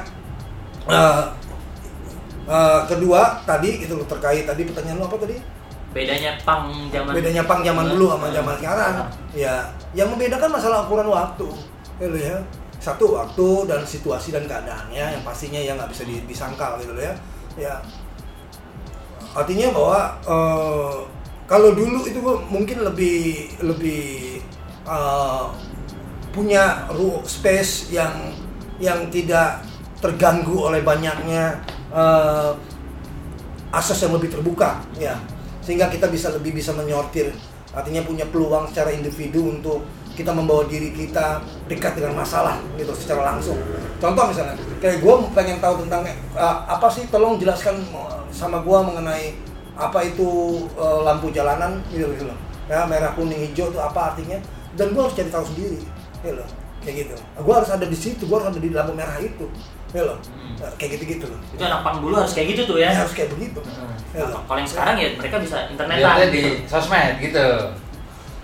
[0.87, 1.23] eh,
[2.49, 5.37] eh, kedua tadi itu terkait tadi pertanyaan lu apa tadi?
[5.89, 8.13] Bedanya pang zaman bedanya pang zaman dulu.
[8.13, 8.93] sama zaman sekarang.
[9.33, 9.55] Ya
[9.93, 11.47] yang membedakan masalah ukuran waktu.
[12.01, 12.37] Gitu ya.
[12.79, 17.13] Satu waktu dan situasi dan keadaannya yang pastinya yang nggak bisa di- disangkal gitu ya.
[17.57, 17.75] Ya.
[19.33, 20.97] Artinya bahwa eh,
[21.49, 24.41] kalau dulu itu mungkin lebih lebih
[24.85, 25.45] eh,
[26.29, 28.31] punya ru space yang
[28.77, 29.65] yang tidak
[29.99, 31.59] terganggu oleh banyaknya
[31.93, 32.51] eh,
[33.69, 35.17] akses yang lebih terbuka ya.
[35.61, 37.29] Sehingga kita bisa lebih bisa menyortir
[37.69, 39.85] artinya punya peluang secara individu untuk
[40.17, 41.39] kita membawa diri kita
[41.71, 43.55] dekat dengan masalah gitu secara langsung.
[44.03, 48.77] Contoh misalnya kayak gue pengen tahu tentang eh, apa sih tolong jelaskan eh, sama gue
[48.83, 49.37] mengenai
[49.79, 50.27] apa itu
[50.75, 52.37] eh, lampu jalanan gitu gitu loh.
[52.67, 54.37] Ya merah kuning hijau itu apa artinya
[54.75, 55.79] dan gue harus cari tahu sendiri
[56.25, 56.43] gitu
[56.83, 57.15] kayak gitu.
[57.39, 59.47] Gue harus ada di situ gue harus ada di lampu merah itu
[59.89, 60.55] gitu loh Hmm.
[60.59, 63.01] Eh, kayak gitu gitu loh itu anak pang dulu harus kayak gitu tuh ya Ya,
[63.01, 63.93] harus kayak begitu Hmm.
[64.09, 64.41] Ya loh.
[64.43, 67.45] kalau yang sekarang ya mereka bisa internetan Lihatnya di sosmed gitu.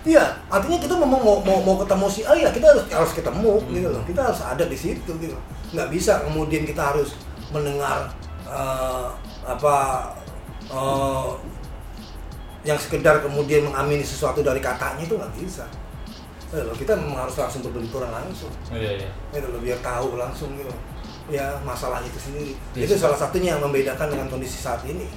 [0.06, 3.58] Iya, artinya kita mau mau mau, mau ketemu si A ya kita harus harus ketemu
[3.74, 4.02] gitu loh.
[4.06, 5.34] Kita harus ada di situ gitu.
[5.74, 7.18] Nggak bisa kemudian kita harus
[7.50, 8.06] mendengar
[8.46, 9.06] eh,
[9.42, 9.76] apa
[10.64, 11.28] eh,
[12.62, 15.66] yang sekedar kemudian mengamini sesuatu dari katanya itu nggak bisa.
[16.46, 18.54] Gitu loh, kita memang harus langsung berbenturan langsung.
[18.70, 19.10] Iya, iya.
[19.34, 20.70] Gitu loh, biar tahu langsung gitu.
[21.28, 22.54] Ya masalah itu sendiri.
[22.72, 22.86] Iya.
[22.86, 25.10] Itu salah satunya yang membedakan dengan kondisi saat ini.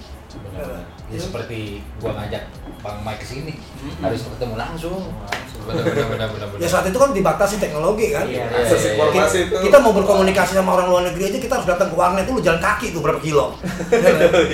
[0.50, 0.62] Ya
[1.10, 1.18] Iya.
[1.20, 3.98] seperti gua ngajak Bang Mike ke sini, Mm-mm.
[4.00, 5.10] harus ketemu langsung.
[5.10, 5.62] Langsung.
[5.66, 6.62] Benar-benar benar-benar.
[6.62, 8.30] Ya saat itu kan dibatasi teknologi kan.
[8.30, 8.46] Iya.
[8.46, 8.94] Iya, iya, iya.
[8.94, 11.98] informasi kita, itu kita mau berkomunikasi sama orang luar negeri aja kita harus datang ke
[11.98, 13.46] warnet dulu jalan kaki tuh berapa kilo.
[13.90, 14.14] Ya,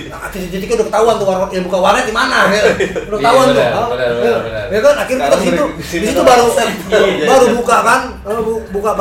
[0.09, 2.37] nah, titik-titiknya udah ketahuan tuh warnet yang buka warnet di mana.
[2.47, 2.47] ya.
[2.47, 3.55] Udah Iya, ketahuan tuh.
[3.55, 3.83] benar,
[4.15, 4.61] Ya.
[4.65, 7.27] Ya kan akhirnya kita situ di situ kan baru iya.
[7.31, 8.91] baru buka kan baru bu- buka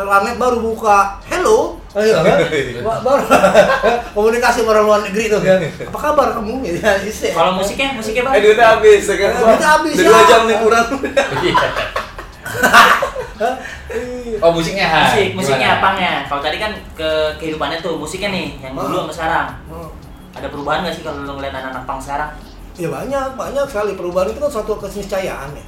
[0.00, 0.96] warnet baru buka
[1.28, 2.36] hello Iya kan?
[2.86, 3.22] Ba- baru
[4.14, 5.58] komunikasi sama orang luar negeri tuh kan.
[5.64, 6.62] Apa kabar kamu?
[6.62, 7.30] Ya, isi.
[7.30, 9.30] kalau musiknya musiknya bang Eh duitnya habis ya kan?
[9.30, 10.06] Eh, duitnya habis, Udah ya.
[10.06, 10.86] dua jam nih kurang
[11.40, 11.66] Iya.
[14.36, 14.98] Oh musiknya ha.
[15.06, 17.06] musik musiknya apanya kalau tadi kan ke
[17.36, 19.88] kehidupannya tuh musiknya nih yang dulu sama sekarang Oh.
[20.32, 22.28] ada perubahan nggak sih kalau lo ngeliat anak-anak pang sekarang
[22.76, 25.64] Ya banyak, banyak sekali perubahan itu kan suatu keniscayaan ya.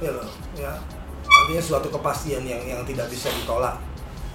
[0.00, 0.72] Ya loh, ya.
[1.22, 3.78] Artinya suatu kepastian yang yang tidak bisa ditolak,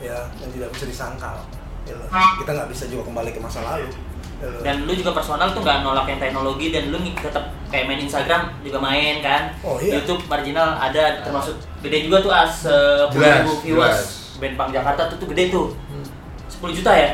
[0.03, 1.37] ya, dan tidak bisa disangkal.
[1.83, 1.95] Ya.
[2.37, 3.87] Kita nggak bisa juga kembali ke masa lalu.
[3.87, 4.11] Ya
[4.59, 8.51] dan lu juga personal tuh nggak nolak yang teknologi dan lu tetap kayak main Instagram
[8.59, 9.95] juga main kan Oh, iya.
[9.95, 14.39] YouTube marginal ada termasuk gede juga tuh as sepuluh Jelas, ribu viewers jelas.
[14.43, 16.03] band pang Jakarta tuh tuh gede tuh Hmm.
[16.51, 17.09] 10 juta ya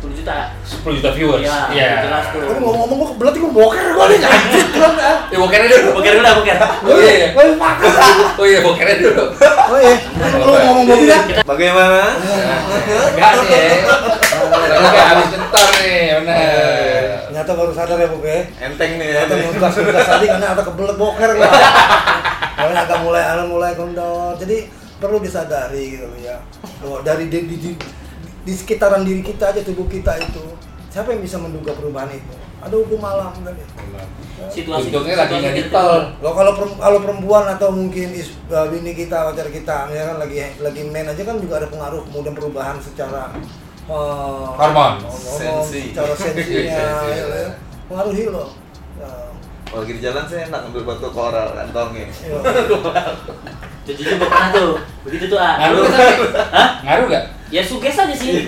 [0.00, 1.44] 10 juta 10 juta viewers.
[1.44, 1.88] Iya, Iya.
[2.08, 2.40] jelas tuh.
[2.40, 4.92] Aduh, ngomong-ngomong gua berarti gua boker gua nih anjir kan.
[5.28, 5.88] Ya bokernya dulu.
[6.00, 6.56] boker udah boker
[6.88, 7.12] Oh iya.
[7.12, 7.28] iya.
[7.36, 7.90] Gua makan.
[8.40, 9.24] Oh iya bokernya dulu.
[9.44, 9.94] Oh iya,
[10.40, 11.20] lu ngomong boker ya?
[11.44, 12.00] Bagaimana?
[13.12, 13.52] Enggak nih.
[13.52, 13.72] ya.
[14.80, 17.04] Enggak habis kentor nih, benar.
[17.28, 18.42] Ternyata baru sadar ya boker.
[18.56, 19.22] Enteng nih ya.
[19.28, 21.50] Ternyata nugas nugas tadi karena ada kebelet boker gua.
[22.56, 24.32] Karena agak mulai mulai kendor.
[24.40, 24.56] Jadi
[24.96, 26.40] perlu disadari gitu ya.
[27.04, 27.70] Dari di, di,
[28.44, 30.42] di- sekitaran diri kita aja tubuh kita itu
[30.90, 33.64] siapa yang bisa menduga perubahan itu ada hukum alam tadi
[34.50, 36.00] Situasi Untungnya lagi nggak tol.
[36.24, 40.40] Loh kalau kalau perempuan atau mungkin is, uh, bini kita pacar kita ya kan lagi
[40.58, 43.36] lagi main aja kan juga ada pengaruh kemudian perubahan secara
[43.84, 44.96] uh, Hormon.
[45.12, 45.92] Sensi.
[45.92, 47.36] secara sensinya Sensi, ya, ya.
[47.46, 47.50] ya.
[47.84, 48.42] pengaruhi ya,
[49.70, 52.08] Kalau lagi di jalan saya enak ambil batu koral kantongnya.
[53.90, 54.70] Tuh, Jujur gue pernah tuh,
[55.02, 55.54] begitu tuh ah.
[55.58, 56.24] Ngaruh Lu- nggak tapi?
[56.48, 56.68] Hah?
[56.80, 57.24] Ngaruh nggak?
[57.50, 58.46] Ya suges aja sih.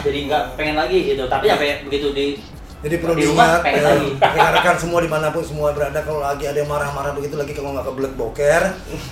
[0.00, 1.26] Jadi nggak pengen lagi gitu.
[1.26, 2.26] Tapi sampai begitu di
[2.80, 4.08] Jadi perlu Di rumah diingat, pengen lagi.
[4.16, 7.76] rekan-rekan semua di mana pun semua berada kalau lagi ada yang marah-marah begitu lagi kalau
[7.76, 8.62] nggak kebelet boker,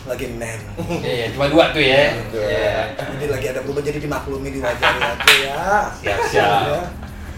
[0.06, 0.60] lagi men.
[0.98, 2.16] Iya, cuma dua tuh ya.
[2.32, 2.96] Iya.
[2.96, 5.64] Jadi lagi ada perubahan jadi dimaklumi diwajari aja ya.
[5.94, 6.60] Siap, siap.
[6.64, 6.80] Ya.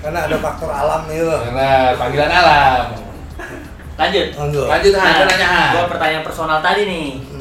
[0.01, 1.41] Karena ada faktor alam nih loh.
[1.43, 1.69] Karena
[1.99, 2.85] panggilan alam.
[3.97, 4.27] lanjut.
[4.33, 4.67] Lanjut.
[4.67, 7.09] Lanjut Nah, nanya gua pertanyaan personal tadi nih.
[7.21, 7.40] Hmm.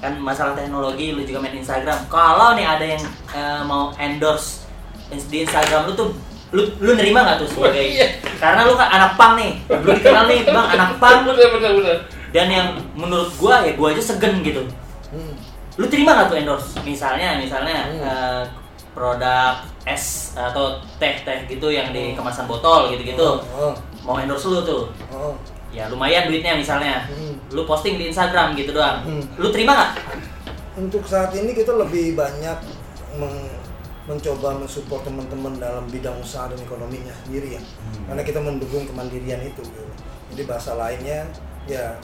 [0.00, 2.08] Kan masalah teknologi lu juga main Instagram.
[2.08, 4.64] Kalau nih ada yang eh, mau endorse
[5.10, 6.08] di Instagram lu tuh
[6.50, 8.06] lu lu nerima nggak tuh sebagai iya.
[8.42, 11.96] karena lu kan anak pang nih lu dikenal nih bang anak pang Bener, bener, bener.
[12.34, 12.66] dan yang
[12.98, 14.62] menurut gua ya gua aja segen gitu
[15.10, 15.34] Hmm.
[15.74, 18.02] lu terima nggak tuh endorse misalnya misalnya Hmm.
[18.02, 18.42] eh,
[18.90, 24.46] produk es atau teh teh gitu yang di kemasan botol gitu gitu Oh, mau endorse
[24.46, 25.34] lu tuh oh, oh.
[25.70, 27.34] Ya lumayan duitnya misalnya Hmm.
[27.50, 29.22] lu posting di Instagram gitu doang Hmm.
[29.36, 29.92] lu terima nggak
[30.72, 32.56] Untuk saat ini kita lebih banyak
[33.14, 33.52] meng-
[34.06, 37.62] mencoba mensupport teman-teman dalam bidang usaha dan ekonominya sendiri ya.
[38.06, 39.60] Karena kita mendukung kemandirian itu.
[39.60, 39.84] gitu.
[40.30, 41.26] Jadi bahasa lainnya
[41.64, 41.94] ya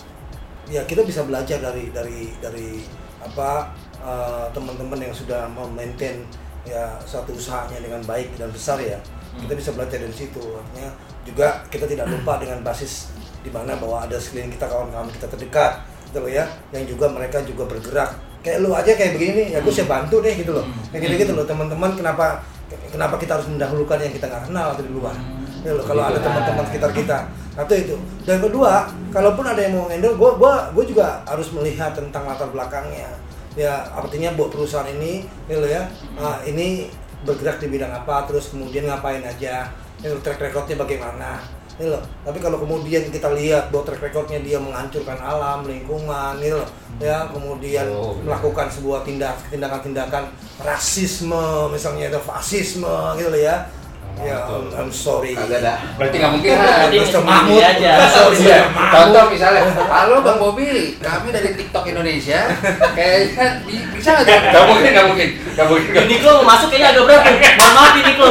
[0.67, 2.85] ya kita bisa belajar dari dari dari
[3.19, 6.27] apa eh, teman-teman yang sudah memaintain
[6.62, 8.99] ya satu usahanya dengan baik dan besar ya.
[9.37, 10.43] Kita bisa belajar dari situ.
[10.43, 10.91] Artinya
[11.23, 13.14] juga kita tidak lupa dengan basis
[13.47, 16.44] di mana bahwa ada sekeliling kita kawan-kawan kita terdekat gitu loh ya
[16.74, 18.11] yang juga mereka juga bergerak.
[18.42, 20.66] Kayak lu aja kayak begini ya gue saya bantu deh gitu loh.
[20.90, 22.42] Kayak gitu gitu loh teman-teman kenapa
[22.90, 25.14] kenapa kita harus mendahulukan yang kita nggak kenal atau di luar.
[25.62, 27.18] Gitu loh, kalau ada teman-teman sekitar kita.
[27.55, 27.97] Satu itu.
[28.26, 32.51] Dan kedua kalaupun ada yang mau endorse gue gua gue juga harus melihat tentang latar
[32.51, 33.14] belakangnya.
[33.57, 35.88] Ya artinya buat perusahaan ini gitu loh ya
[36.20, 36.92] ah, ini
[37.24, 39.72] bergerak di bidang apa terus kemudian ngapain aja
[40.05, 41.40] itu track recordnya bagaimana
[41.77, 42.03] gitu loh.
[42.24, 46.70] Tapi kalau kemudian kita lihat bahwa track recordnya dia menghancurkan alam, lingkungan, gitu loh.
[46.97, 48.24] ya kemudian Oh, iya.
[48.24, 50.33] melakukan sebuah tindak tindakan-tindakan
[50.64, 53.68] rasisme, misalnya itu fasisme, gitu loh ya.
[54.17, 54.49] Ya.
[54.73, 55.37] I'm sorry.
[55.37, 55.77] Kagak dah.
[56.01, 56.51] Berarti nggak mungkin.
[56.57, 57.21] Berarti Mr.
[57.21, 57.93] Mahmud aja.
[58.09, 58.39] sorry.
[58.41, 58.89] Mahmud.
[58.89, 62.49] contoh misalnya, halo Bang Bobi, kami dari TikTok Indonesia,
[62.97, 64.57] kayaknya bi- bisa nggak?
[64.57, 65.91] Nggak mungkin, nggak mungkin, nggak mungkin.
[66.09, 67.23] Uniqlo mau masuk kayaknya agak berat.
[67.61, 68.27] Mohon maaf Uniqlo.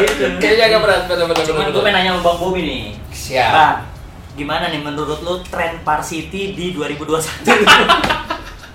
[0.00, 0.24] Gitu.
[0.40, 2.84] Kayaknya agak berat, betul betul Cuman gue pengen nanya sama Bang Bobi nih.
[3.12, 3.52] Siap.
[3.52, 3.76] Bang,
[4.32, 7.20] gimana nih menurut lu tren Varsity di 2021?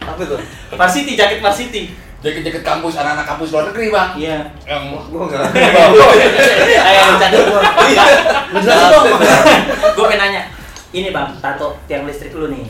[0.05, 0.37] Apa tuh?
[0.77, 2.04] Varsity, jaket Varsity.
[2.25, 4.09] Jaket-jaket kampus, anak-anak kampus luar negeri bang.
[4.17, 4.37] Iya.
[4.65, 5.45] Yang Gua enggak.
[6.89, 7.61] Ayo bercanda gua.
[8.57, 9.05] Jelasin dong.
[9.93, 10.41] Gue pengen nanya.
[10.89, 12.65] Ini bang, tato tiang listrik lu nih.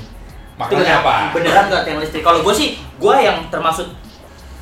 [0.60, 1.32] Bener- apa?
[1.32, 2.20] Beneran gak tiang listrik?
[2.20, 3.88] Kalau gue sih, gue yang termasuk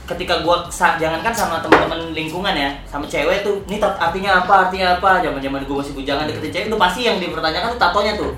[0.05, 4.69] ketika gue jangankan sama teman-teman lingkungan ya, sama cewek tuh, ini artinya apa?
[4.69, 5.25] Artinya apa?
[5.25, 8.33] Zaman-zaman gue masih bujangan deketin cewek, itu pasti yang dipertanyakan tuh tatonya tuh.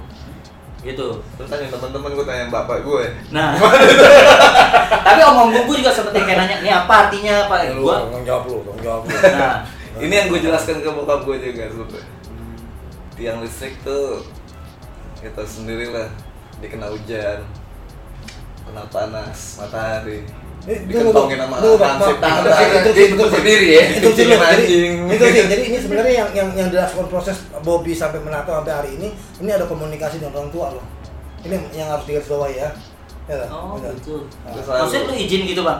[0.85, 1.07] Gitu.
[1.41, 3.03] Terus tanya teman-teman gue tanya bapak gue.
[3.33, 3.57] Nah.
[5.05, 7.73] Tapi omong gue juga seperti kayak nanya, ini apa artinya apa?
[7.73, 7.97] Lu, Gue.
[8.21, 9.17] jawab lu, jawab lu.
[9.33, 9.65] Nah.
[9.95, 12.09] Ini yang gue jelaskan ke bokap gue juga sebetulnya.
[13.15, 14.27] Tiang listrik tuh
[15.23, 16.11] kita sendiri lah
[16.59, 17.47] dikena hujan,
[18.67, 20.27] kena panas, matahari,
[20.65, 22.17] dikentongin sama hansip.
[22.17, 23.35] Bang, itu sih, betul sih.
[23.37, 23.83] berdiri ya.
[23.93, 24.91] itu sih Anjing.
[25.07, 28.89] itu sih jadi ini sebenarnya yang yang yang dilakukan proses Bobby sampai menato sampai hari
[28.97, 30.85] ini ini ada komunikasi dengan orang tua loh
[31.41, 32.69] ini yang harus digarisbawahi ya
[33.25, 33.49] ya tak?
[33.49, 33.93] Oh Betul.
[33.95, 34.13] gitu.
[34.25, 35.79] Terus Maksudnya lalu- lu izin gitu bang?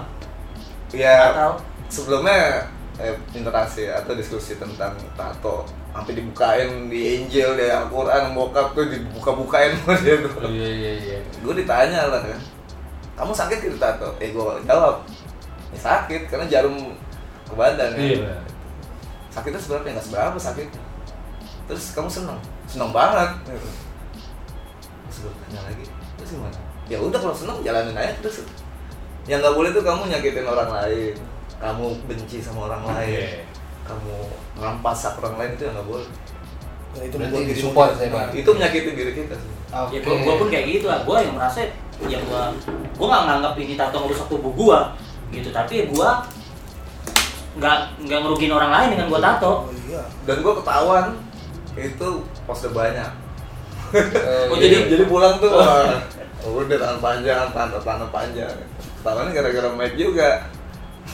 [0.94, 1.52] Ya Atau?
[1.88, 8.86] sebelumnya eh, interaksi atau diskusi tentang tato sampai dibukain di Angel di Al-Quran bokap tuh
[8.86, 10.32] dibuka-bukain sama dia tuh.
[10.38, 11.18] Oh, Iya iya iya.
[11.24, 12.40] gue ditanya lah kan
[13.16, 14.12] kamu sakit gitu tato?
[14.20, 15.02] Eh gue jawab.
[15.72, 16.76] Ya sakit karena jarum
[17.46, 18.36] ke badan ya Iya.
[19.30, 20.82] sakitnya seberapa ya nggak seberapa sakitnya
[21.66, 23.30] terus kamu senang senang banget.
[23.46, 23.70] Gitu.
[25.06, 25.86] terus gue tanya lagi
[26.16, 26.58] terus gimana?
[26.86, 28.46] Ya udah kalau senang jalanin aja terus.
[29.26, 31.16] Yang nggak boleh tuh kamu nyakitin orang lain.
[31.56, 33.10] Kamu benci sama orang lain.
[33.16, 33.42] Iya.
[33.86, 34.14] kamu
[34.58, 36.10] ngampas hak orang lain itu yang nggak boleh.
[36.96, 38.30] Nah, itu Berarti jadi- saya, Bang.
[38.34, 39.52] itu menyakitin diri kita sih.
[39.94, 41.00] Ya gua, gua pun kayak gitu lah.
[41.06, 41.70] Gua yang merasa
[42.06, 42.52] yang gua
[42.96, 44.80] gua nggak nganggap ini tato ngerusak tubuh gua
[45.32, 45.50] gitu.
[45.50, 46.24] Tapi gua
[47.56, 49.52] nggak nggak ngerugiin orang lain dengan gua tato.
[49.68, 50.04] oh iya.
[50.28, 51.06] Dan gue ketahuan
[51.76, 52.10] itu
[52.44, 53.12] poster banyak.
[54.52, 55.88] Oh, jadi jadi- jadi pulang tuh wah,
[56.44, 58.52] udah tangan panjang tangan tangan panjang.
[59.00, 60.30] Ketahuannya gara-gara mic juga.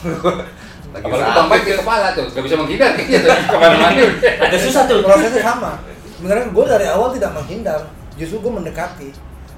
[0.92, 2.92] Lagi Apalagi Bang Mike di kepala tuh, gak bisa menghindar.
[3.00, 4.02] Kayaknya tuh ke mana-mana.
[4.44, 5.00] Agak susah tuh.
[5.00, 5.80] prosesnya sama.
[6.20, 7.80] Sebenarnya gue dari awal tidak menghindar.
[8.20, 9.10] Justru gue mendekati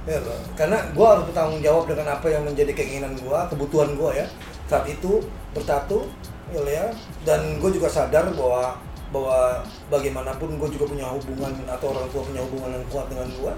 [0.04, 0.40] ya loh.
[0.60, 4.28] karena gue harus bertanggung jawab dengan apa yang menjadi keinginan gue kebutuhan gue ya
[4.68, 5.24] saat itu
[5.56, 6.08] bertatu
[6.52, 6.86] ya ya
[7.24, 8.78] dan gue juga sadar bahwa
[9.14, 9.62] bahwa
[9.94, 13.54] bagaimanapun gue juga punya hubungan atau orang tua punya hubungan yang kuat dengan gue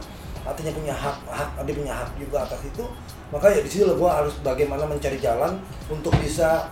[0.46, 2.86] artinya punya hak hak dia punya hak juga atas itu
[3.34, 5.58] maka ya di situ gue harus bagaimana mencari jalan
[5.90, 6.70] untuk bisa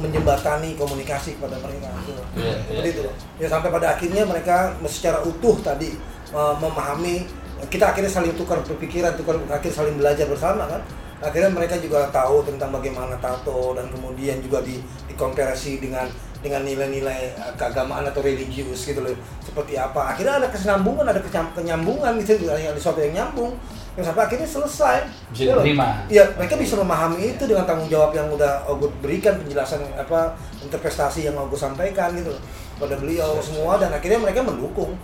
[0.00, 2.22] menjembatani komunikasi kepada mereka Gitu.
[2.40, 3.14] Iya, seperti iya, itu loh.
[3.36, 4.56] ya sampai pada akhirnya mereka
[4.88, 5.94] secara utuh tadi
[6.32, 7.28] uh, memahami
[7.68, 10.80] kita akhirnya saling tukar berpikiran tukar akhirnya saling belajar bersama kan?
[11.20, 14.80] Akhirnya mereka juga tahu tentang bagaimana tato dan kemudian juga di
[15.12, 16.08] dikomparasi dengan
[16.40, 19.12] dengan nilai-nilai uh, keagamaan atau religius gitu loh.
[19.44, 20.16] Seperti apa.
[20.16, 23.52] Akhirnya ada kesinambungan ada kenyam- kenyambungan gitu ada sesuatu yang nyambung.
[24.00, 24.96] Yang sampai akhirnya selesai.
[25.28, 25.60] Bisa loh.
[25.60, 26.08] diterima.
[26.08, 30.32] Iya, mereka bisa memahami itu dengan tanggung jawab yang udah Ogut berikan penjelasan apa
[30.64, 32.42] interpretasi yang Ogut sampaikan gitu loh.
[32.80, 34.96] Pada beliau semua dan akhirnya mereka mendukung.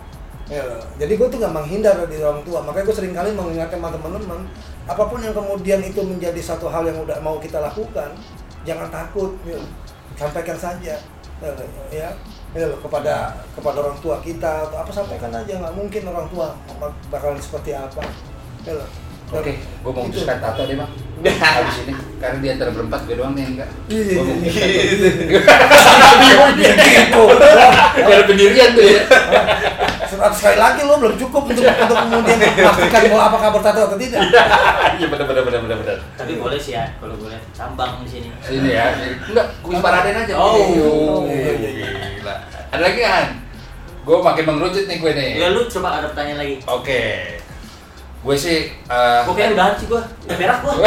[0.47, 0.63] Ya,
[0.95, 4.47] jadi gue tuh gak menghindar dari orang tua, makanya gue sering kali mengingatkan teman-teman
[4.87, 8.15] apa pun yang kemudian itu menjadi satu hal yang udah mau kita lakukan,
[8.63, 9.59] jangan takut, ya.
[10.15, 10.95] sampaikan saja,
[11.43, 11.51] ya,
[11.91, 12.09] ya,
[12.55, 16.55] ya kepada kepada orang tua kita atau apa sampaikan aja nggak mungkin orang tua
[17.11, 18.07] bakalan seperti apa,
[18.63, 18.79] ya
[19.27, 20.91] Oke, gue mau memutuskan tato deh bang.
[21.43, 23.69] Habis ini, karena di antara berempat gue doang nih yang enggak.
[23.91, 24.69] Iya, Gua mau iya, memutuskan
[26.95, 27.23] gitu.
[28.07, 29.03] Biar pendirian tuh ya.
[30.07, 34.21] Sekali sekali lagi lo belum cukup untuk untuk kemudian memastikan bahwa apakah bertato atau tidak.
[34.95, 35.97] Iya benar benar benar benar benar.
[36.15, 38.27] Tapi boleh sih ya kalau boleh tambang di sini.
[38.39, 38.95] Sini ya.
[39.27, 40.33] Enggak, kuis paraden aja.
[40.39, 41.27] Oh.
[41.27, 41.87] Iya, iya, iya.
[42.23, 42.35] Gila.
[42.71, 43.25] Ada lagi kan?
[44.07, 45.29] Gue makin mengerucut nih gue nih.
[45.35, 46.55] Ya lu coba ada pertanyaan lagi.
[46.63, 47.03] Oke.
[48.27, 50.73] Gue sih eh Gue kayak udahan sih gue, udah berak gue.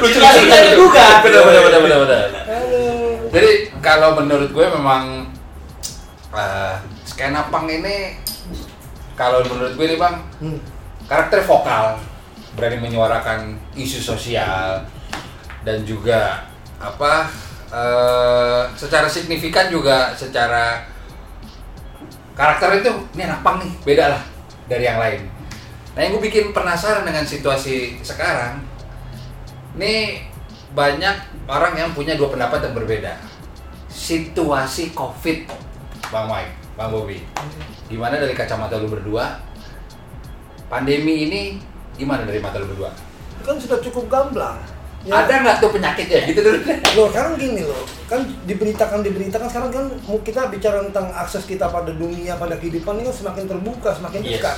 [0.00, 1.20] lucu bisa diduga.
[1.20, 2.24] Benar benar benar benar benar.
[2.48, 2.80] Halo.
[3.28, 3.50] Jadi
[3.84, 5.28] kalau menurut gue memang
[6.28, 6.74] eh
[7.04, 8.16] skena punk ini
[9.12, 10.56] kalau menurut gue nih bang Hmm.
[11.04, 12.00] karakter vokal
[12.52, 14.84] berani menyuarakan isu sosial
[15.64, 17.28] dan juga apa
[17.68, 20.84] eh secara signifikan juga secara
[22.32, 24.22] karakter itu ini anak punk nih beda lah
[24.68, 25.26] dari yang lain.
[25.96, 28.62] Nah yang gue bikin penasaran dengan situasi sekarang,
[29.74, 30.22] ini
[30.76, 33.18] banyak orang yang punya dua pendapat yang berbeda.
[33.88, 35.50] Situasi COVID,
[36.12, 37.24] Bang Mike, Bang Bobby,
[37.90, 39.42] gimana dari kacamata lu berdua?
[40.68, 41.42] Pandemi ini
[41.96, 42.92] gimana dari mata lu berdua?
[43.42, 44.60] Kan sudah cukup gamblang.
[45.08, 45.24] Ya.
[45.24, 46.58] Ada nggak tuh penyakitnya gitu dulu?
[46.68, 47.80] Loh, sekarang gini loh,
[48.12, 49.84] kan diberitakan diberitakan sekarang kan
[50.20, 54.36] kita bicara tentang akses kita pada dunia, pada kehidupan ini kan semakin terbuka, semakin Yes.
[54.36, 54.56] dekat.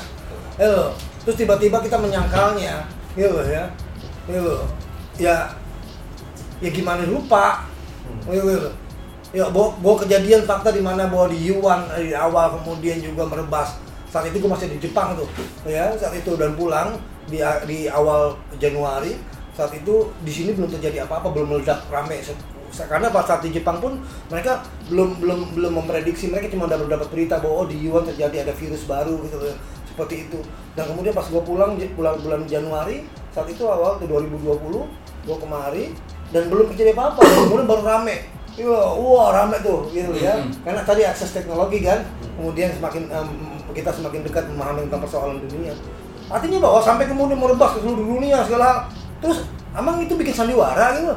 [0.58, 0.90] Ya loh.
[1.22, 2.82] Terus tiba-tiba kita menyangkalnya,
[3.14, 3.64] ya loh ya,
[4.26, 4.66] ya loh.
[5.22, 5.36] Ya,
[6.58, 7.70] ya gimana lupa,
[8.26, 8.74] ya loh.
[9.30, 13.78] Ya, bahwa, bahwa kejadian fakta di mana bahwa di Yuan dari awal kemudian juga merebas.
[14.10, 15.30] Saat itu gue masih di Jepang tuh,
[15.62, 16.98] ya saat itu dan pulang
[17.30, 17.38] di
[17.70, 19.14] di awal Januari
[19.56, 22.22] saat itu di sini belum terjadi apa-apa belum meledak rame.
[22.70, 23.98] Karena pas saat di Jepang pun
[24.30, 28.46] mereka belum belum belum memprediksi mereka cuma dapat dapat berita bahwa oh, di Yuan terjadi
[28.46, 29.36] ada virus baru gitu
[29.90, 30.38] seperti itu.
[30.78, 33.02] Dan kemudian pas gua pulang bulan bulan Januari
[33.34, 34.46] saat itu awal ke 2020
[35.26, 35.92] gua kemari
[36.30, 37.20] dan belum terjadi apa-apa.
[37.26, 38.16] Kemudian baru rame.
[38.58, 40.36] Iya, wah rame tuh gitu ya.
[40.36, 40.66] Mhm.
[40.66, 42.02] karena tadi akses teknologi kan
[42.34, 43.28] kemudian semakin em,
[43.72, 45.74] kita semakin dekat memahami tentang persoalan dunia.
[46.30, 48.86] Artinya bahwa sampai kemudian merebak ke seluruh dunia segala.
[49.20, 49.38] Terus
[49.70, 51.14] emang itu bikin sandiwara gitu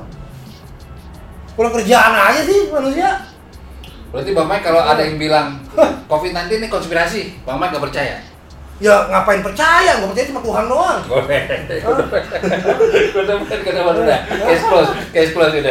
[1.53, 3.09] kurang kerjaan aja sih manusia
[4.13, 5.57] Berarti Bang Mike kalau ada yang bilang
[6.05, 8.15] COVID-19 ini konspirasi, Bang Mike gak percaya?
[8.81, 11.41] ya ngapain percaya gue percaya cuma Tuhan doang Boleh.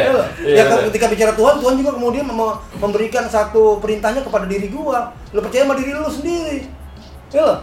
[0.09, 0.27] Udah.
[0.41, 5.13] Ya, ketika bicara Tuhan, Tuhan juga kemudian mem- memberikan satu perintahnya kepada diri gua.
[5.31, 6.71] Lu percaya sama diri lu sendiri.
[7.31, 7.61] Ya.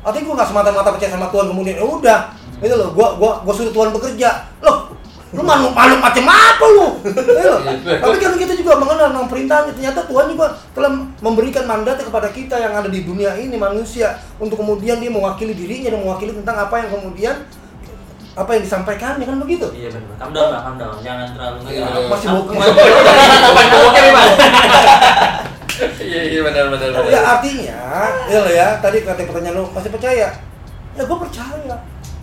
[0.00, 2.20] Artinya gua nggak semata-mata percaya sama Tuhan kemudian ya udah.
[2.58, 4.30] Itu loh, gua gua gua suruh Tuhan bekerja.
[4.60, 4.90] Loh,
[5.30, 6.86] lu makhluk makhluk macam apa lu?
[7.36, 7.60] Ya loh.
[7.62, 7.98] Iya.
[8.00, 9.72] Tapi kan kita juga mengenal tentang perintahnya.
[9.74, 10.90] Ternyata Tuhan juga telah
[11.20, 15.92] memberikan mandat kepada kita yang ada di dunia ini manusia untuk kemudian dia mewakili dirinya
[15.92, 17.36] dan mewakili tentang apa yang kemudian
[18.36, 19.64] apa yang disampaikannya kan begitu.
[19.72, 20.16] Iya benar.
[20.16, 20.96] Calm down lah, calm down.
[21.00, 24.30] Jangan terlalu Iya, masih mau- Bukan bokeh nih, Bang.
[26.00, 27.76] Iya iya benar benar Ya artinya,
[28.32, 30.28] ya lo ya, tadi kata pertanyaan lu masih percaya?
[30.96, 31.76] Ya gue percaya.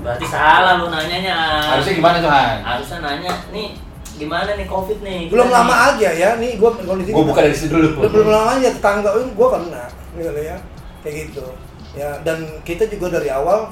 [0.04, 1.36] Berarti salah lu nanyanya.
[1.72, 2.58] Harusnya gimana tuh Han?
[2.62, 3.68] Harusnya nanya, nih
[4.14, 5.32] gimana nih covid nih?
[5.32, 7.88] Belum Kita lama nih- aja ya, nih gue kondisi Gua buka dari situ dulu.
[7.98, 9.84] belum, belum lama aja tetangga gue kena,
[10.14, 10.58] gitu ya,
[11.02, 11.46] kayak gitu.
[11.94, 13.70] Ya dan kita juga dari awal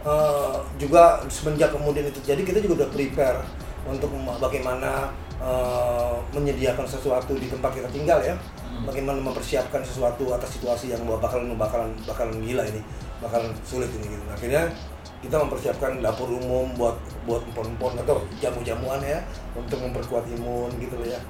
[0.00, 3.40] eh, juga semenjak kemudian itu jadi kita juga udah prepare
[3.84, 8.32] untuk bagaimana eh, menyediakan sesuatu di tempat kita tinggal ya
[8.70, 8.86] Hmm.
[8.86, 12.80] bagaimana mempersiapkan sesuatu atas situasi yang bakalan bakalan bakalan gila ini
[13.18, 14.72] bakalan sulit ini gitu akhirnya
[15.20, 16.96] kita mempersiapkan dapur umum buat
[17.28, 19.20] buat empon-empon atau jamu-jamuan ya
[19.52, 21.20] untuk memperkuat imun gitu loh ya.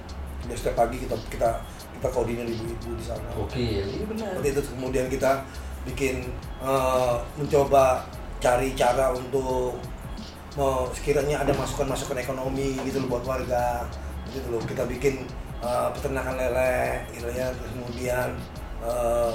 [0.46, 1.50] Jadi setiap pagi kita kita
[1.98, 3.28] kita koordinir ibu-ibu di sana.
[3.36, 4.38] Oke, iya benar.
[4.38, 4.62] seperti itu.
[4.72, 5.42] Kemudian kita
[5.84, 6.30] bikin
[6.62, 8.06] eh, mencoba
[8.40, 9.76] cari cara untuk
[10.56, 13.84] mau sekiranya ada masukan-masukan ekonomi gitu loh buat warga.
[14.30, 14.62] Gitu loh.
[14.62, 15.26] Kita bikin
[15.60, 17.50] eh, peternakan lele gitu ya.
[17.52, 18.38] Terus kemudian
[18.86, 19.32] eh,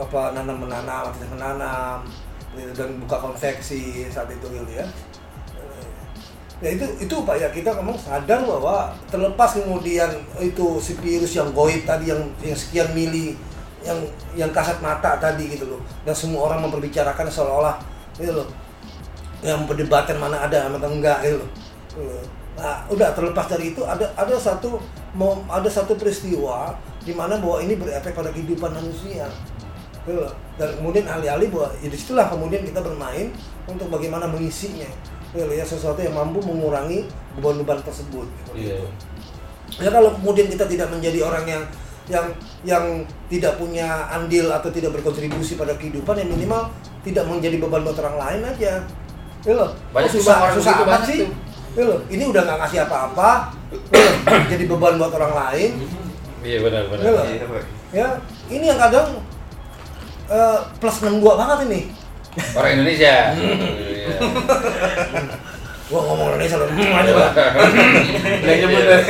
[0.00, 2.08] apa nanam menanam aktivitas menanam
[2.54, 4.86] dan buka konveksi saat itu gitu ya
[6.60, 10.12] ya itu itu pak ya kita memang sadar bahwa terlepas kemudian
[10.44, 13.32] itu si virus yang goib tadi yang yang sekian mili
[13.80, 13.96] yang
[14.36, 17.80] yang kasat mata tadi gitu loh dan semua orang memperbicarakan seolah-olah
[18.20, 18.48] gitu loh
[19.40, 21.48] yang perdebatan mana ada mana enggak loh.
[21.88, 22.24] Gitu loh.
[22.60, 24.76] Nah, udah terlepas dari itu ada ada satu
[25.16, 29.24] mau ada satu peristiwa di mana bahwa ini berefek pada kehidupan manusia.
[30.10, 30.28] Gitu.
[30.58, 33.30] Dan kemudian alih-alih bahwa ya di situlah kemudian kita bermain
[33.64, 34.88] untuk bagaimana mengisinya.
[35.30, 37.06] Gitu loh, ya sesuatu yang mampu mengurangi
[37.38, 38.26] beban-beban tersebut.
[38.42, 38.76] Seperti Iya.
[38.76, 38.86] itu.
[39.78, 41.62] Ya kalau kemudian kita tidak menjadi orang yang
[42.10, 42.26] yang
[42.66, 42.84] yang
[43.30, 46.66] tidak punya andil atau tidak berkontribusi pada kehidupan yang minimal
[47.06, 48.82] tidak menjadi beban buat orang lain aja.
[49.46, 49.70] Ya loh.
[49.94, 51.20] Banyak Kok susah orang susah begitu, amat sih.
[51.22, 51.30] tuh.
[51.70, 53.30] Ya loh, ini udah nggak ngasih apa-apa.
[54.26, 55.70] ya jadi beban buat orang lain.
[56.42, 57.04] Iya benar benar.
[57.14, 57.24] Pak.
[57.30, 57.46] Iya.
[57.90, 58.06] Ya,
[58.50, 59.22] ini yang kadang
[60.30, 61.80] eh, plus 62 banget ini.
[62.54, 63.14] Orang Indonesia.
[64.00, 64.16] Iya.
[65.92, 66.66] Gua ngomong Indonesia loh.
[66.72, 67.12] Hmm, aja,
[68.48, 69.02] nyebut deh.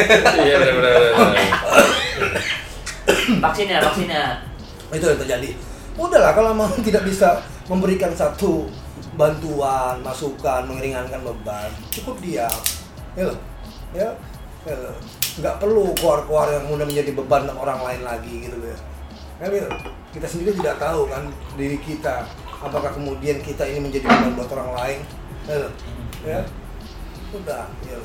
[0.45, 0.93] Iya benar benar.
[1.15, 1.81] benar.
[3.39, 4.25] vaksinnya vaksinnya
[4.91, 5.51] itu yang terjadi
[5.95, 7.39] udahlah kalau mau tidak bisa
[7.71, 8.67] memberikan satu
[9.15, 12.59] bantuan masukan mengeringankan beban cukup diam
[13.15, 13.39] ya loh
[13.95, 14.09] ya,
[14.67, 14.97] ya loh.
[15.39, 18.79] nggak perlu keluar-keluar yang mudah menjadi beban orang lain lagi gitu loh ya
[19.49, 19.69] gitu.
[20.13, 21.25] kita sendiri tidak tahu kan
[21.57, 22.29] diri kita
[22.61, 24.99] apakah kemudian kita ini menjadi beban buat orang lain
[25.49, 25.73] ya loh.
[26.27, 26.41] ya
[27.31, 27.99] udah ya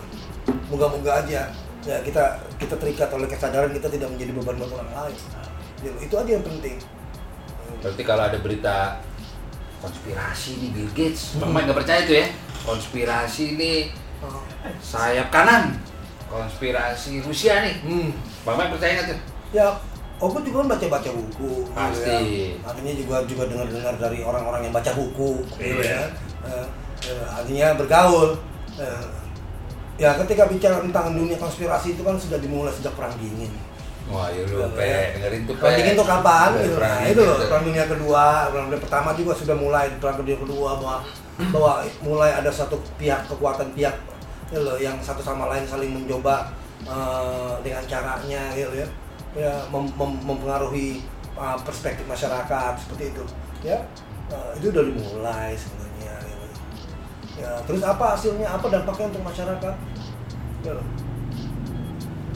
[0.71, 1.41] moga-moga aja
[1.83, 2.23] ya kita
[2.55, 5.17] kita terikat oleh kesadaran kita tidak menjadi beban buat orang lain
[5.83, 6.79] Ya, itu aja yang penting
[7.83, 9.03] Berarti kalau ada berita
[9.83, 12.27] konspirasi nih Bill Gates, Bang Mike nggak percaya tuh ya?
[12.65, 13.81] Konspirasi nih
[14.23, 14.41] Oh.
[14.81, 15.77] sayap kanan,
[16.31, 17.75] konspirasi Rusia nih.
[17.85, 18.09] Hmm.
[18.41, 19.19] Bang Mike percaya nggak tuh?
[19.53, 19.67] Ya,
[20.17, 21.51] aku juga kan baca-baca buku.
[21.63, 22.15] gitu Pasti.
[22.55, 22.63] ya.
[22.63, 26.07] Artinya juga juga dengar-dengar dari orang-orang yang baca buku, gitu Iya.
[26.43, 26.65] ya.
[27.05, 28.31] Eh, artinya bergaul.
[28.75, 29.05] Eh,
[29.95, 33.51] ya, ketika bicara tentang dunia konspirasi itu kan sudah dimulai sejak perang dingin.
[34.05, 34.99] Wah, ya lu, Ya, Pe, ya.
[35.17, 35.61] dengerin tuh, Pe.
[35.65, 36.49] Perang dingin itu kapan?
[36.55, 36.75] Gitu.
[36.75, 37.47] perang Nah, dingin itu loh, tuh.
[37.49, 40.95] perang dunia kedua, perang dunia pertama juga sudah mulai, perang dunia kedua bahwa
[41.35, 43.91] bahwa mulai ada satu pihak kekuatan pihak
[44.47, 48.87] ya loh, yang satu sama lain saling mencoba eh, dengan caranya gitu ya,
[49.35, 51.03] ya mem- mem- mempengaruhi
[51.35, 53.23] eh, perspektif masyarakat seperti itu,
[53.61, 53.83] ya
[54.25, 56.17] Eh, itu udah dimulai sebenarnya.
[56.25, 56.45] gitu.
[57.37, 58.47] Ya terus apa hasilnya?
[58.49, 59.75] Apa dampaknya untuk masyarakat?
[60.65, 60.73] Ya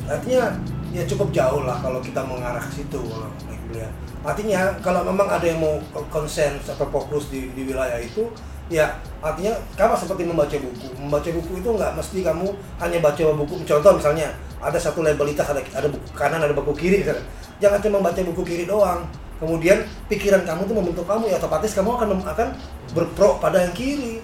[0.05, 0.43] artinya
[0.89, 3.29] ya cukup jauh lah kalau kita mengarah ke situ kalau
[3.69, 3.91] kuliah.
[4.25, 5.79] Artinya kalau memang ada yang mau
[6.09, 8.27] konsen atau fokus di, di wilayah itu,
[8.67, 10.87] ya artinya kamu seperti membaca buku.
[10.97, 12.47] Membaca buku itu nggak mesti kamu
[12.81, 13.53] hanya baca buku.
[13.63, 17.23] Contoh misalnya ada satu labelitas ada ada buku kanan ada buku kiri misalnya.
[17.63, 19.05] Jangan cuma baca buku kiri doang.
[19.39, 22.47] Kemudian pikiran kamu itu membentuk kamu ya otomatis kamu akan akan
[22.91, 24.19] berpro pada yang kiri.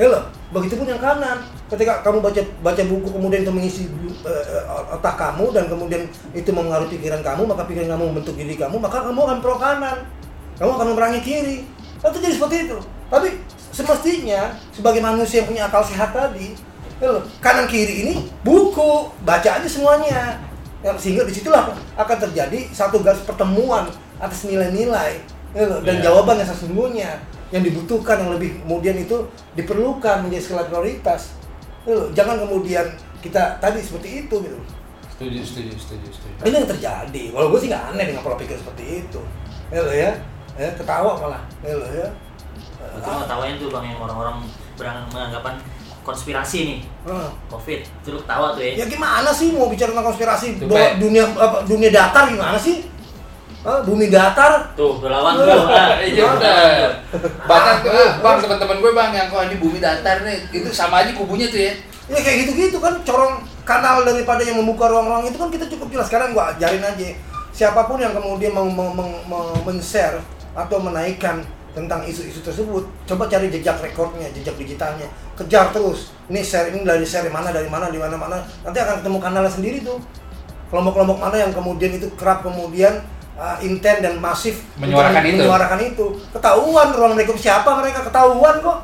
[0.00, 0.24] Ya loh,
[0.56, 1.44] begitupun yang kanan.
[1.68, 3.84] Ketika kamu baca baca buku kemudian itu mengisi
[4.24, 4.64] eh,
[4.96, 9.04] otak kamu dan kemudian itu mempengaruhi pikiran kamu, maka pikiran kamu membentuk diri kamu, maka
[9.04, 10.08] kamu akan pro kanan.
[10.56, 11.56] Kamu akan memerangi kiri.
[12.00, 12.80] Itu jadi seperti itu.
[13.12, 13.44] Tapi
[13.76, 16.56] semestinya sebagai manusia yang punya akal sehat tadi,
[16.96, 20.40] ya loh, kanan kiri ini buku, baca aja semuanya.
[20.80, 23.84] Ya, sehingga di situlah akan terjadi satu garis pertemuan
[24.16, 25.20] atas nilai-nilai
[25.52, 26.08] ya loh, dan Iya.
[26.08, 27.20] jawaban yang sesungguhnya
[27.50, 29.16] yang dibutuhkan yang lebih kemudian itu
[29.54, 31.34] diperlukan menjadi skala prioritas.
[31.82, 32.86] Ya loh, jangan kemudian
[33.18, 34.58] kita tadi seperti itu gitu.
[35.10, 36.34] Setuju, setuju, setuju, setuju.
[36.42, 37.22] Ini yang terjadi.
[37.30, 39.20] Kalau gue sih nggak aneh dengan pola pikir seperti itu.
[39.68, 40.10] Ya loh ya,
[40.56, 41.42] ya ketawa malah.
[41.60, 42.08] Ya loh ya.
[42.80, 44.40] itu mau tawain tuh bang yang orang-orang
[44.74, 45.60] berang- beranggapan
[46.00, 47.28] konspirasi nih Ah.
[47.46, 51.28] covid itu lu ketawa tuh ya Ya gimana sih mau bicara tentang konspirasi bahwa dunia
[51.28, 52.80] apa, dunia datar gimana sih?
[53.60, 54.72] Hah, bumi datar?
[54.72, 55.68] tuh lawan tuh.
[56.00, 56.60] Iya udah.
[57.44, 61.04] Banyak tuh, ah, bang teman-teman gue bang yang kok ini bumi datar nih, itu sama
[61.04, 61.72] aja kubunya tuh ya.
[62.08, 66.08] Ya kayak gitu-gitu kan corong kanal daripada yang membuka ruang-ruang itu kan kita cukup jelas.
[66.08, 67.12] Sekarang gua ajarin aja
[67.60, 68.88] siapa pun yang kemudian mau, mau,
[69.28, 70.16] mau men-share
[70.56, 75.06] atau menaikkan tentang isu-isu tersebut coba cari jejak rekornya jejak digitalnya
[75.38, 79.04] kejar terus ini share ini dari share mana dari mana di mana mana nanti akan
[79.04, 80.02] ketemu kanalnya sendiri tuh
[80.72, 82.98] kelompok-kelompok mana yang kemudian itu kerap kemudian
[83.40, 85.40] uh, intent dan masif Menyuarakan men- itu.
[85.40, 88.78] menyuarakan itu ketahuan ruang mereka siapa mereka ketahuan kok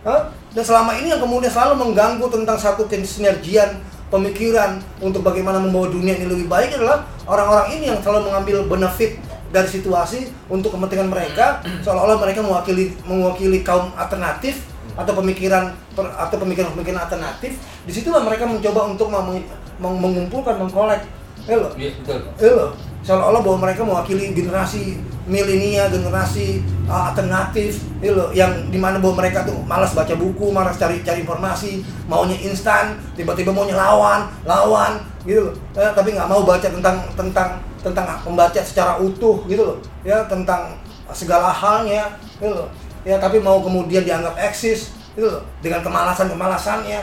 [0.00, 0.22] Hah?
[0.48, 3.76] dan selama ini yang kemudian selalu mengganggu tentang satu kesinergian
[4.08, 9.20] pemikiran untuk bagaimana membawa dunia ini lebih baik adalah orang-orang ini yang selalu mengambil benefit
[9.48, 16.36] dari situasi untuk kepentingan mereka seolah-olah mereka mewakili mewakili kaum alternatif atau pemikiran per- atau
[16.36, 17.54] pemikiran-pemikiran alternatif
[17.84, 19.44] di situlah mereka mencoba untuk meng-
[19.78, 21.04] meng- mengumpulkan mengkolek
[21.44, 22.18] ya loh betul.
[22.50, 22.70] Loh,
[23.02, 29.20] seolah-olah bahwa mereka mewakili generasi milenial, generasi uh, alternatif, iya loh, yang di mana bahwa
[29.20, 35.04] mereka tuh malas baca buku, malas cari cari informasi, maunya instan, tiba-tiba maunya lawan, lawan,
[35.28, 35.54] gitu loh.
[35.76, 40.80] Eh, tapi nggak mau baca tentang tentang tentang membaca secara utuh, gitu loh, ya tentang
[41.12, 42.68] segala halnya, gitu loh.
[43.04, 47.00] Ya tapi mau kemudian dianggap eksis, gitu loh, dengan kemalasan-kemalasannya.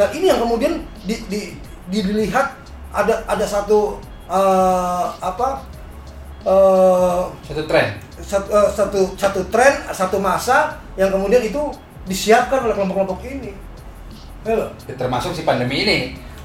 [0.00, 1.40] Nah ini yang kemudian di, di,
[1.92, 2.56] di- dilihat
[2.96, 5.48] ada ada satu eh, apa
[6.44, 7.86] eh, Satu tren.
[8.20, 11.60] satu, eh, satu satu tren satu masa yang kemudian itu
[12.08, 13.52] disiapkan oleh kelompok-kelompok ini.
[14.46, 14.70] Ya loh.
[14.88, 15.98] Ya, Termasuk si pandemi ini.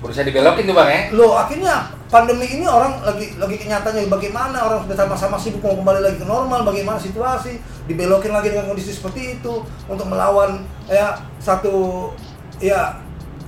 [0.03, 1.01] Berusaha dibelokin tuh bang ya.
[1.15, 5.99] Loh, akhirnya pandemi ini orang lagi lagi kenyataannya bagaimana orang sudah sama-sama sibuk mau kembali
[6.03, 7.57] lagi ke normal bagaimana situasi
[7.89, 12.11] dibelokin lagi dengan kondisi seperti itu untuk melawan ya satu
[12.61, 13.01] ya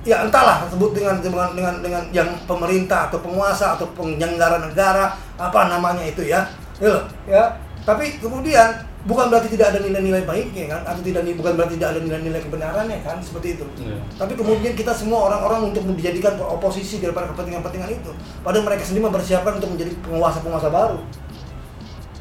[0.06, 5.60] ya entahlah sebut dengan dengan dengan dengan yang pemerintah atau penguasa atau penyelenggara negara apa
[5.66, 6.46] namanya itu ya.
[6.78, 7.44] Ya loh, ya.
[7.82, 10.82] Tapi kemudian bukan berarti tidak ada nilai-nilai baiknya kan?
[10.86, 13.18] Atau tidak bukan berarti tidak ada nilai-nilai kebenarannya kan?
[13.18, 13.66] Seperti itu.
[13.82, 13.98] Iya.
[14.14, 18.10] tapi kemudian kita semua orang-orang untuk dijadikan oposisi daripada kepentingan-kepentingan itu.
[18.46, 20.98] Padahal mereka sendiri mempersiapkan untuk menjadi penguasa-penguasa baru.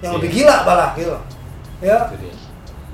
[0.01, 0.17] Yang Iya.
[0.17, 1.15] lebih gila malah gitu
[1.83, 1.99] ya.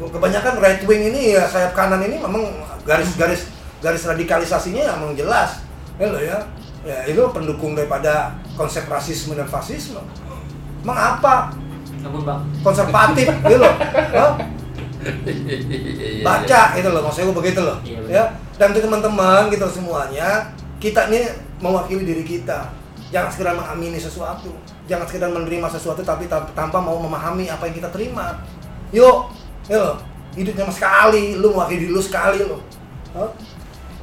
[0.01, 2.41] Kebanyakan right wing ini ya sayap kanan ini memang
[2.89, 5.65] garis-garis garis radikalisasinya yang memang jelas.
[5.97, 6.37] Ya loh ya.
[6.81, 10.01] Ya itu pendukung daripada konsep rasisme dan fasisme.
[10.81, 11.53] Emang apa?
[12.61, 13.73] Konservatif gitu loh.
[14.13, 14.33] Hah?
[15.01, 17.01] Iya, baca gitu loh.
[17.05, 17.77] Maksudnya gue begitu loh.
[17.81, 18.23] Iya, ya.
[18.57, 21.25] dan untuk teman-teman gitu semuanya kita ini
[21.57, 22.69] mewakili diri kita.
[23.09, 24.53] Jangan sekedar mengamini sesuatu.
[24.85, 28.41] Jangan sekedar menerima sesuatu tapi tan- tanpa mau memahami apa yang kita terima.
[28.93, 29.29] Yuk
[29.69, 29.97] ya loh.
[30.33, 31.37] Hidup cuma sekali.
[31.37, 32.61] Lu mewakili diri lu sekali lo
[33.11, 33.27] Hah?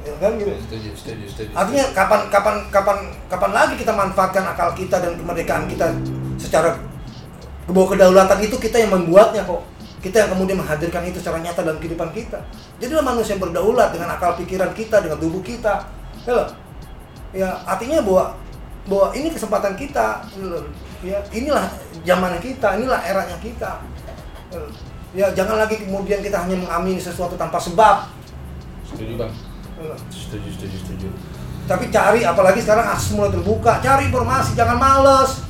[0.09, 1.51] Ya kan gitu Setuju, setuju, setuju.
[1.53, 2.97] Artinya kapan kapan kapan
[3.29, 5.93] kapan lagi kita manfaatkan akal kita dan kemerdekaan kita
[6.41, 6.73] secara
[7.69, 9.61] bahwa kedaulatan itu kita yang membuatnya kok.
[9.99, 12.39] Kita yang kemudian menghadirkan itu secara nyata dalam kehidupan kita.
[12.79, 15.85] Jadilah manusia yang berdaulat dengan akal pikiran kita, dengan tubuh kita.
[16.23, 16.47] Ya, loh.
[17.35, 18.33] ya artinya bahwa
[18.87, 20.23] bahwa ini kesempatan kita.
[20.39, 20.59] Ya,
[21.03, 21.67] ya inilah
[22.07, 23.83] zamannya kita, inilah eranya kita.
[24.55, 24.61] Ya.
[25.09, 28.07] Ya jangan lagi kemudian kita hanya mengamini sesuatu tanpa sebab.
[28.85, 29.33] Setuju bang.
[29.79, 29.95] Ya.
[30.11, 31.07] Setuju, setuju, setuju.
[31.63, 33.79] tapi cari apalagi sekarang akses mulai terbuka.
[33.79, 35.47] Cari informasi jangan males.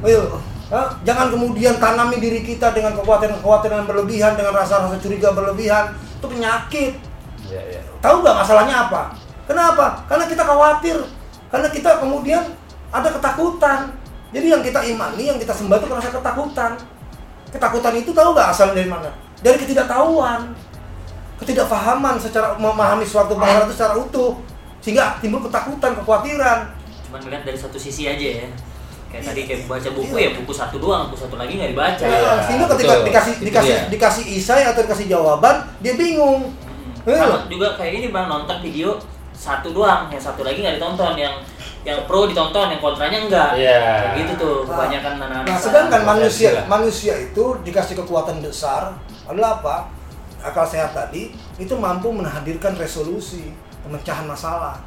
[0.00, 0.40] Ayo,
[0.72, 0.96] Hah?
[1.04, 5.92] jangan kemudian tanami diri kita dengan kekhawatiran-kekhawatiran yang berlebihan dengan rasa-rasa curiga berlebihan.
[6.16, 6.96] Itu penyakit.
[7.46, 7.80] Iya, iya.
[8.00, 9.02] tahu nggak masalahnya apa?
[9.44, 10.02] Kenapa?
[10.08, 10.98] Karena kita khawatir.
[11.52, 12.42] Karena kita kemudian
[12.88, 13.92] ada ketakutan.
[14.32, 16.72] Jadi yang kita imani yang kita sembah itu rasa ketakutan.
[17.52, 19.10] Ketakutan itu tahu nggak asalnya dari mana?
[19.44, 20.56] Dari ketidaktahuan
[21.36, 24.32] ketidakfahaman secara memahami suatu perkara itu secara utuh
[24.80, 26.58] sehingga timbul ketakutan kekhawatiran
[27.06, 28.48] Cuman ngeliat dari satu sisi aja ya.
[29.06, 30.26] Kayak tadi kayak baca buku Iya.
[30.26, 32.02] ya buku satu doang, buku satu lagi nggak dibaca.
[32.02, 32.18] Iya.
[32.18, 33.06] Nah, sehingga ketika betul.
[33.06, 33.90] dikasih dikasih dia.
[33.94, 36.50] dikasih isai atau dikasih jawaban dia bingung
[37.06, 37.14] Hmm.
[37.14, 37.22] Iya.
[37.22, 38.98] Sama juga kayak ini bang nonton video
[39.30, 41.38] satu doang, yang satu lagi nggak ditonton, yang
[41.86, 43.50] yang pro ditonton, yang kontranya enggak.
[43.54, 43.78] Iya.
[43.78, 45.46] Kayak gitu tuh kebanyakan anak-anak.
[45.46, 48.98] Nah, sedangkan manusia manusia itu dikasih kekuatan besar
[49.30, 49.76] adalah apa?
[50.44, 54.80] Akal sehat tadi itu mampu menghadirkan resolusi pemecahan masalah.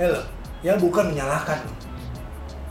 [0.00, 0.24] Ya loh,
[0.64, 1.60] yang bukan menyalahkan.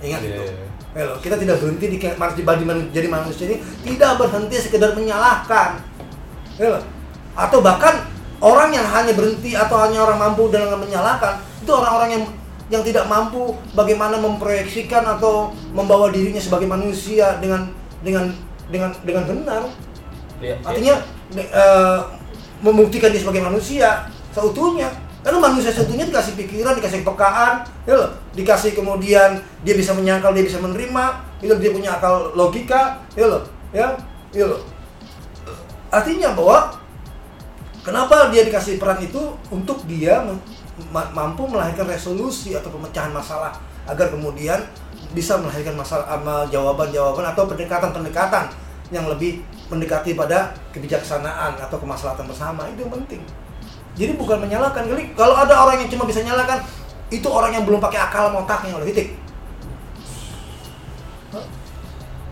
[0.03, 0.43] Ingat Iya, itu.
[0.43, 0.67] iya.
[0.93, 3.57] Ya loh, kita tidak berhenti di di- di- jadi manusia ini
[3.97, 5.79] tidak berhenti sekedar menyalahkan.
[6.59, 6.83] Ya loh.
[7.33, 8.05] Atau bahkan
[8.43, 12.23] orang yang hanya berhenti atau hanya orang mampu dengan menyalahkan itu orang-orang yang
[12.71, 17.71] yang tidak mampu bagaimana memproyeksikan atau membawa dirinya sebagai manusia dengan
[18.03, 18.35] dengan
[18.67, 19.61] dengan dengan benar.
[20.43, 20.67] Iya, iya.
[20.67, 20.95] Artinya
[21.33, 21.99] ne- eh,
[22.63, 24.89] membuktikan dia sebagai manusia seutuhnya.
[25.23, 28.11] Karena manusia seutuhnya dikasih pikiran, dikasih kepekaan, ya loh.
[28.35, 33.43] dikasih kemudian dia bisa menyangkal, dia bisa menerima, itu dia punya akal logika, ya loh,
[33.71, 33.95] ya,
[34.35, 34.59] ya loh.
[35.87, 36.75] Artinya bahwa
[37.87, 40.27] kenapa dia dikasih peran itu untuk dia
[40.91, 43.55] mampu melahirkan resolusi atau pemecahan masalah
[43.87, 44.59] agar kemudian
[45.13, 48.49] bisa melahirkan masalah ama jawaban-jawaban atau pendekatan-pendekatan
[48.89, 53.21] yang lebih mendekati pada kebijaksanaan atau kemaslahatan bersama itu yang penting.
[53.93, 56.61] Jadi bukan menyalahkan kali kalau ada orang yang cuma bisa nyalakan
[57.13, 59.09] itu orang yang belum pakai akal sama otaknya oleh titik.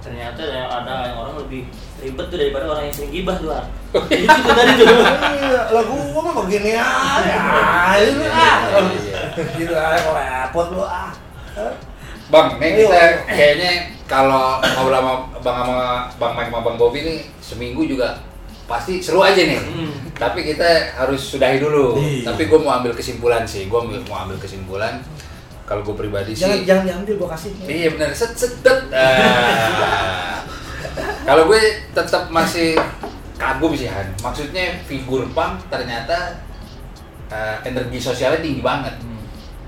[0.02, 1.70] ternyata ada, ada yang orang lebih
[2.02, 3.66] ribet tuh daripada orang yang sering gibah tuh Ar.
[4.10, 4.88] itu tuh tadi tuh
[5.38, 7.38] Iya, lagu gua mah begini aja.
[8.02, 8.58] Ini ah.
[9.62, 11.14] Gitu aja kok repot lu ah.
[12.34, 12.90] Bang, nih Ayo.
[12.90, 13.72] kita kayaknya
[14.12, 15.80] kalau ngobrol sama Bang sama
[16.20, 18.20] Bang Mike sama Bang Bobby nih seminggu juga
[18.68, 19.56] pasti seru aja nih.
[19.56, 19.92] Hmm.
[20.20, 21.96] Tapi kita harus sudahi dulu.
[21.96, 22.28] Iya.
[22.32, 23.72] Tapi gue mau ambil kesimpulan sih.
[23.72, 23.80] Gue
[24.12, 25.00] mau ambil kesimpulan.
[25.64, 26.68] Kalau gue pribadi Jangan sih.
[26.68, 27.52] jangan diambil gua kasih.
[27.64, 28.92] Iya benar, set sedet.
[28.92, 30.44] Ah.
[31.24, 31.62] Kalau gue
[31.96, 32.76] tetap masih
[33.40, 34.12] kagum sih Han.
[34.20, 36.44] Maksudnya figur punk ternyata
[37.32, 38.92] eh, energi sosialnya tinggi banget.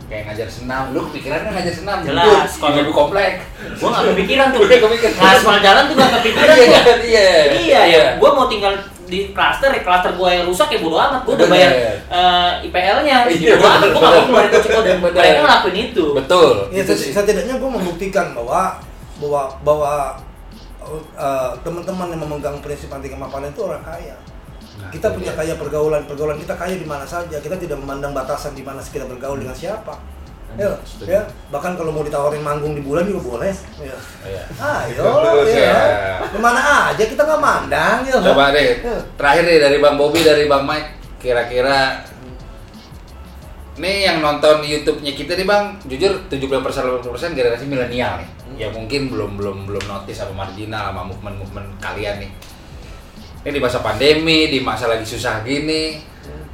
[0.04, 1.98] Kayak ngajar senam, lu kepikiran kan ngajar senam?
[2.04, 3.42] Jelas, kalau ibu komplek.
[3.76, 5.12] gua nggak kepikiran tuh kepikiran.
[5.16, 6.80] ngaspal jalan tuh nggak kepikiran Iya, gua.
[6.80, 6.98] kan?
[7.02, 7.26] Iya.
[7.58, 8.74] iya ya gua mau tinggal
[9.04, 11.72] di klaster ya klaster gua yang rusak ya bodo amat gua udah bayar
[12.04, 16.54] eh, IPL-nya Iya, amat gua nggak mau keluarin kocek dan mereka ngelakuin itu Betul.
[16.70, 18.62] Ya, itu setidaknya gue membuktikan bahwa
[19.18, 19.94] bahwa bahwa
[21.16, 24.16] uh, teman-teman yang memegang prinsip anti kemapanan itu orang kaya.
[24.84, 25.40] Nah, Kita punya dia.
[25.40, 27.40] kaya pergaulan, pergaulan kita kaya di mana saja.
[27.40, 29.96] Kita tidak memandang batasan di mana kita bergaul dengan siapa.
[30.54, 31.10] Ya, Setuju.
[31.10, 33.50] ya, bahkan kalau mau ditawarin manggung di bulan juga boleh.
[33.80, 33.98] Ya.
[34.22, 34.44] Iya.
[34.54, 35.02] Ayo,
[35.50, 35.66] Iya.
[35.66, 35.82] ya.
[36.30, 36.62] Ke mana
[36.92, 38.06] aja kita nggak mandang.
[38.06, 38.22] Ya.
[38.22, 39.02] Coba deh, Ya.
[39.18, 42.06] terakhir deh dari Bang Bobby, dari Bang Mike, kira-kira
[43.74, 48.30] nih yang nonton YouTube-nya kita nih Bang, jujur 70% 80% generasi milenial nih.
[48.54, 52.32] Ya mungkin belum belum belum notice apa marginal sama movement-movement kalian nih.
[53.44, 56.00] Ini di masa pandemi, di masa lagi susah gini.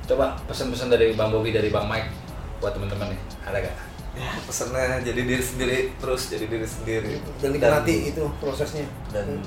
[0.10, 2.10] Coba pesan-pesan dari Bang Bobby, dari Bang Mike
[2.58, 3.20] buat teman-teman nih.
[3.46, 3.78] Ada gak?
[4.20, 8.84] ya pesannya jadi diri sendiri terus jadi diri sendiri Dan nikmati itu prosesnya.
[9.16, 9.40] dan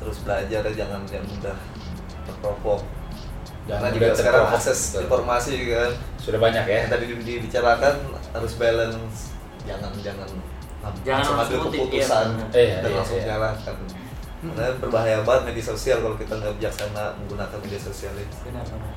[0.00, 1.56] terus belajar jangan yang mudah
[2.24, 2.80] terprovok
[3.62, 5.02] Jangan karena juga sekarang akses Betul.
[5.06, 6.76] informasi kan Sudah banyak ya.
[6.82, 7.94] yang tadi di- dibicarakan
[8.32, 10.28] harus balance jangan jangan
[11.06, 12.48] Jangan langsung ambil keputusan iya, benar.
[12.50, 13.26] Iya, dan iya, langsung iya.
[13.28, 13.76] jalankan
[14.42, 18.94] karena berbahaya banget media sosial kalau kita nggak bijaksana menggunakan media sosial itu benar benar.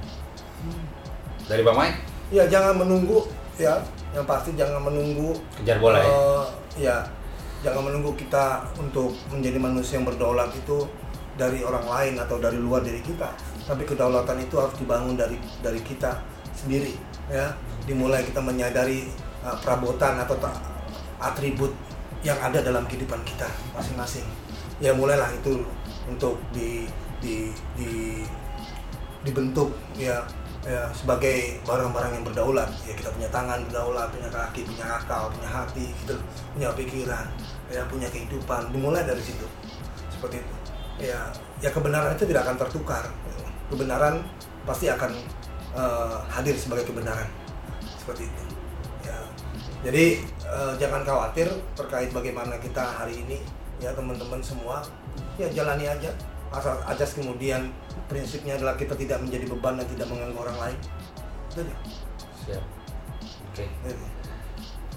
[1.46, 1.98] Dari Bang Mike,
[2.34, 3.30] Ya jangan menunggu
[3.62, 3.78] ya,
[4.18, 6.10] yang pasti jangan menunggu kejar bola ya.
[6.10, 6.46] Eh,
[6.90, 6.98] ya.
[7.62, 10.86] Jangan menunggu kita untuk menjadi manusia yang berdaulat itu
[11.38, 13.30] dari orang lain atau dari luar diri kita.
[13.66, 16.22] Tapi kedaulatan itu harus dibangun dari dari kita
[16.58, 16.98] sendiri
[17.30, 17.54] ya.
[17.86, 19.06] Dimulai kita menyadari
[19.46, 20.62] uh, perabotan atau ta-
[21.22, 21.74] atribut
[22.26, 23.46] yang ada dalam kehidupan kita
[23.78, 24.26] masing-masing
[24.84, 25.64] ya mulailah itu
[26.06, 26.86] untuk di
[27.24, 27.50] di
[27.80, 28.22] di
[29.26, 30.22] dibentuk ya,
[30.62, 32.70] ya sebagai barang-barang yang berdaulat.
[32.86, 36.16] Ya kita punya tangan berdaulat punya kaki punya akal punya hati gitu
[36.54, 37.26] punya pikiran
[37.72, 38.70] ya punya kehidupan.
[38.70, 39.48] Dimulai dari situ.
[40.14, 40.56] Seperti itu.
[41.10, 43.04] Ya ya kebenaran itu tidak akan tertukar.
[43.72, 44.22] Kebenaran
[44.68, 45.12] pasti akan
[45.74, 47.26] eh, hadir sebagai kebenaran.
[47.98, 48.44] Seperti itu.
[49.10, 49.18] Ya.
[49.90, 50.06] Jadi
[50.46, 53.42] eh, jangan khawatir terkait bagaimana kita hari ini
[53.84, 54.84] ya teman-teman semua
[55.36, 56.12] ya jalani aja
[56.54, 57.72] asal ajas kemudian
[58.08, 60.78] prinsipnya adalah kita tidak menjadi beban dan tidak mengganggu orang lain
[61.52, 61.76] itu aja
[62.46, 62.64] Siap.
[63.52, 63.66] Oke.
[63.66, 64.06] Itu.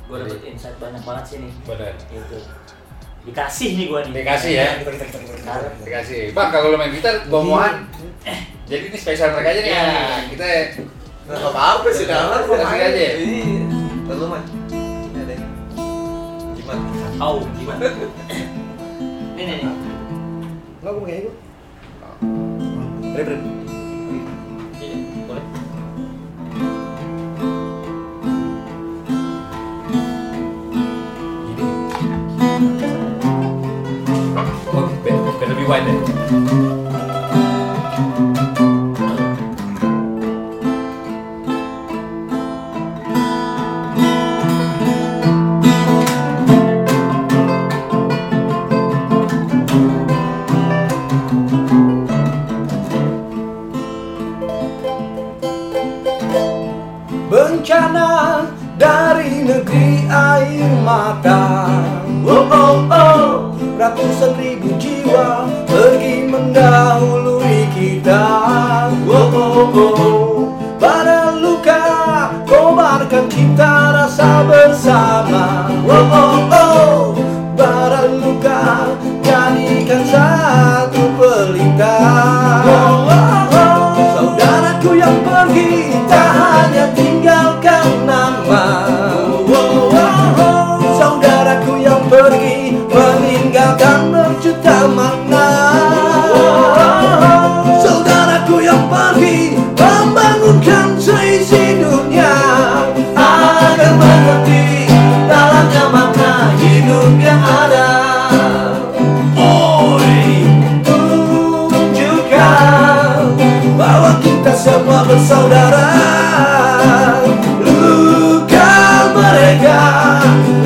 [0.08, 1.94] gue dapet insight banyak banget sih nih Benar.
[2.12, 2.38] itu
[3.28, 4.68] dikasih nih gua nih Dikasih ya.
[4.80, 5.84] kita kita kita kita, kita, kita.
[5.84, 6.20] Dikasih.
[6.32, 7.84] Bang, kalau lo main gitar, gua mohan.
[8.64, 9.68] Jadi ini spesial mereka aja nih.
[9.68, 9.84] Iya.
[9.84, 10.46] Nah, kita
[11.28, 13.12] nggak apa-apa sih jangan Kasih aja ya?
[14.08, 15.52] lalu mah ini ada yang
[16.56, 16.84] gimana
[17.20, 17.84] oh gimana
[19.38, 19.70] ini nih nih.
[20.82, 21.30] nggak gue pakai itu
[23.22, 23.40] rep.
[24.82, 25.44] Ini, boleh.
[34.74, 36.87] Oh, biar, biar lebih wide ya.
[60.10, 61.68] Air mata.
[62.28, 63.26] Oh oh oh
[63.78, 68.24] Ratusan ribu jiwa pergi mendahului kita.
[69.06, 70.40] Oh oh oh
[70.82, 71.80] Pada luka
[72.48, 75.70] kobarkan kita rasa bersama.
[75.86, 76.57] Oh oh oh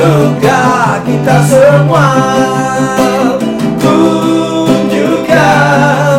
[0.03, 2.11] Untukah kita semua
[3.79, 5.31] Tunjukkan,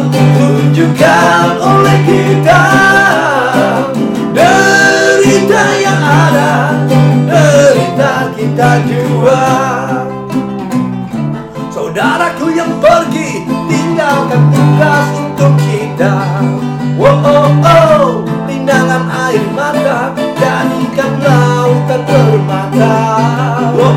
[0.08, 2.64] tunjukkan oleh kita
[4.32, 6.80] Derita yang ada,
[7.28, 9.44] derita kita jua.
[11.68, 16.53] Saudaraku yang pergi, tinggalkan tugas untuk kita.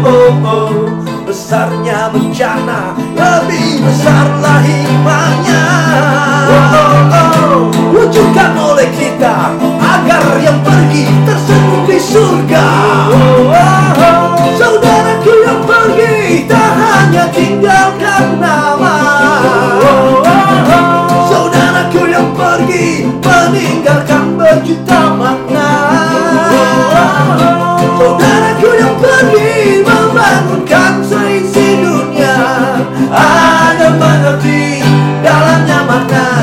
[0.07, 0.73] oh, oh.
[1.27, 5.65] Besarnya bencana Lebih besarlah imannya
[6.47, 6.55] oh,
[7.11, 7.59] oh.
[7.91, 9.53] Wujudkan oleh kita
[9.83, 12.67] Agar yang pergi tersenyum di surga
[13.11, 14.23] oh, oh.
[14.55, 17.86] Saudaraku yang pergi Tak hanya tinggal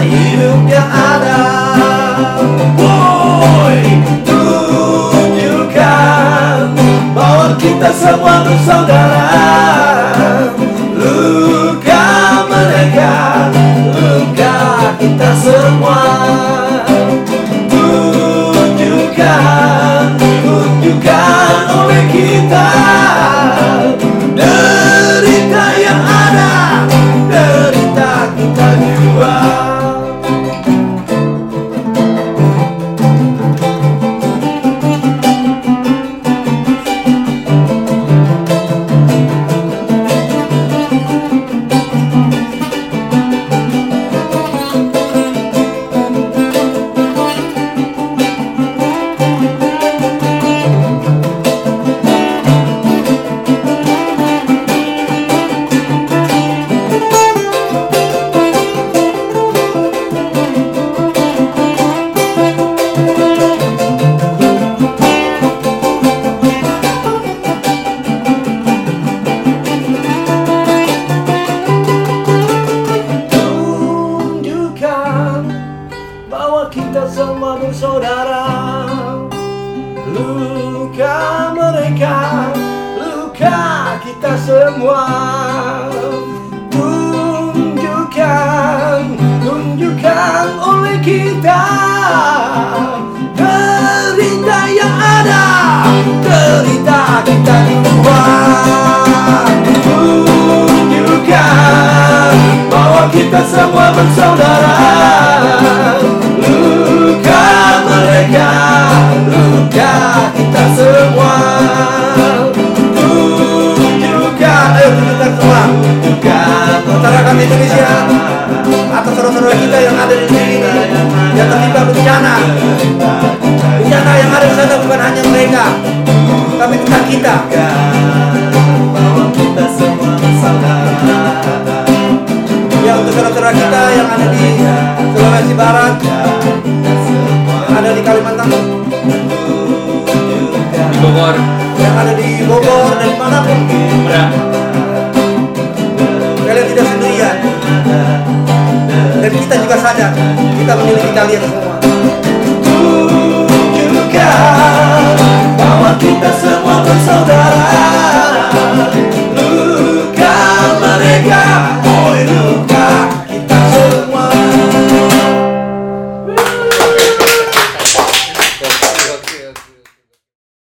[0.04, 1.39] hidup yang ada.
[2.76, 5.78] Boy, tunjukkan
[7.16, 9.26] bahwa kita semua bersaudara.
[10.99, 12.08] Luka
[12.51, 13.49] mereka,
[13.95, 14.56] luka
[14.99, 16.12] kita semua.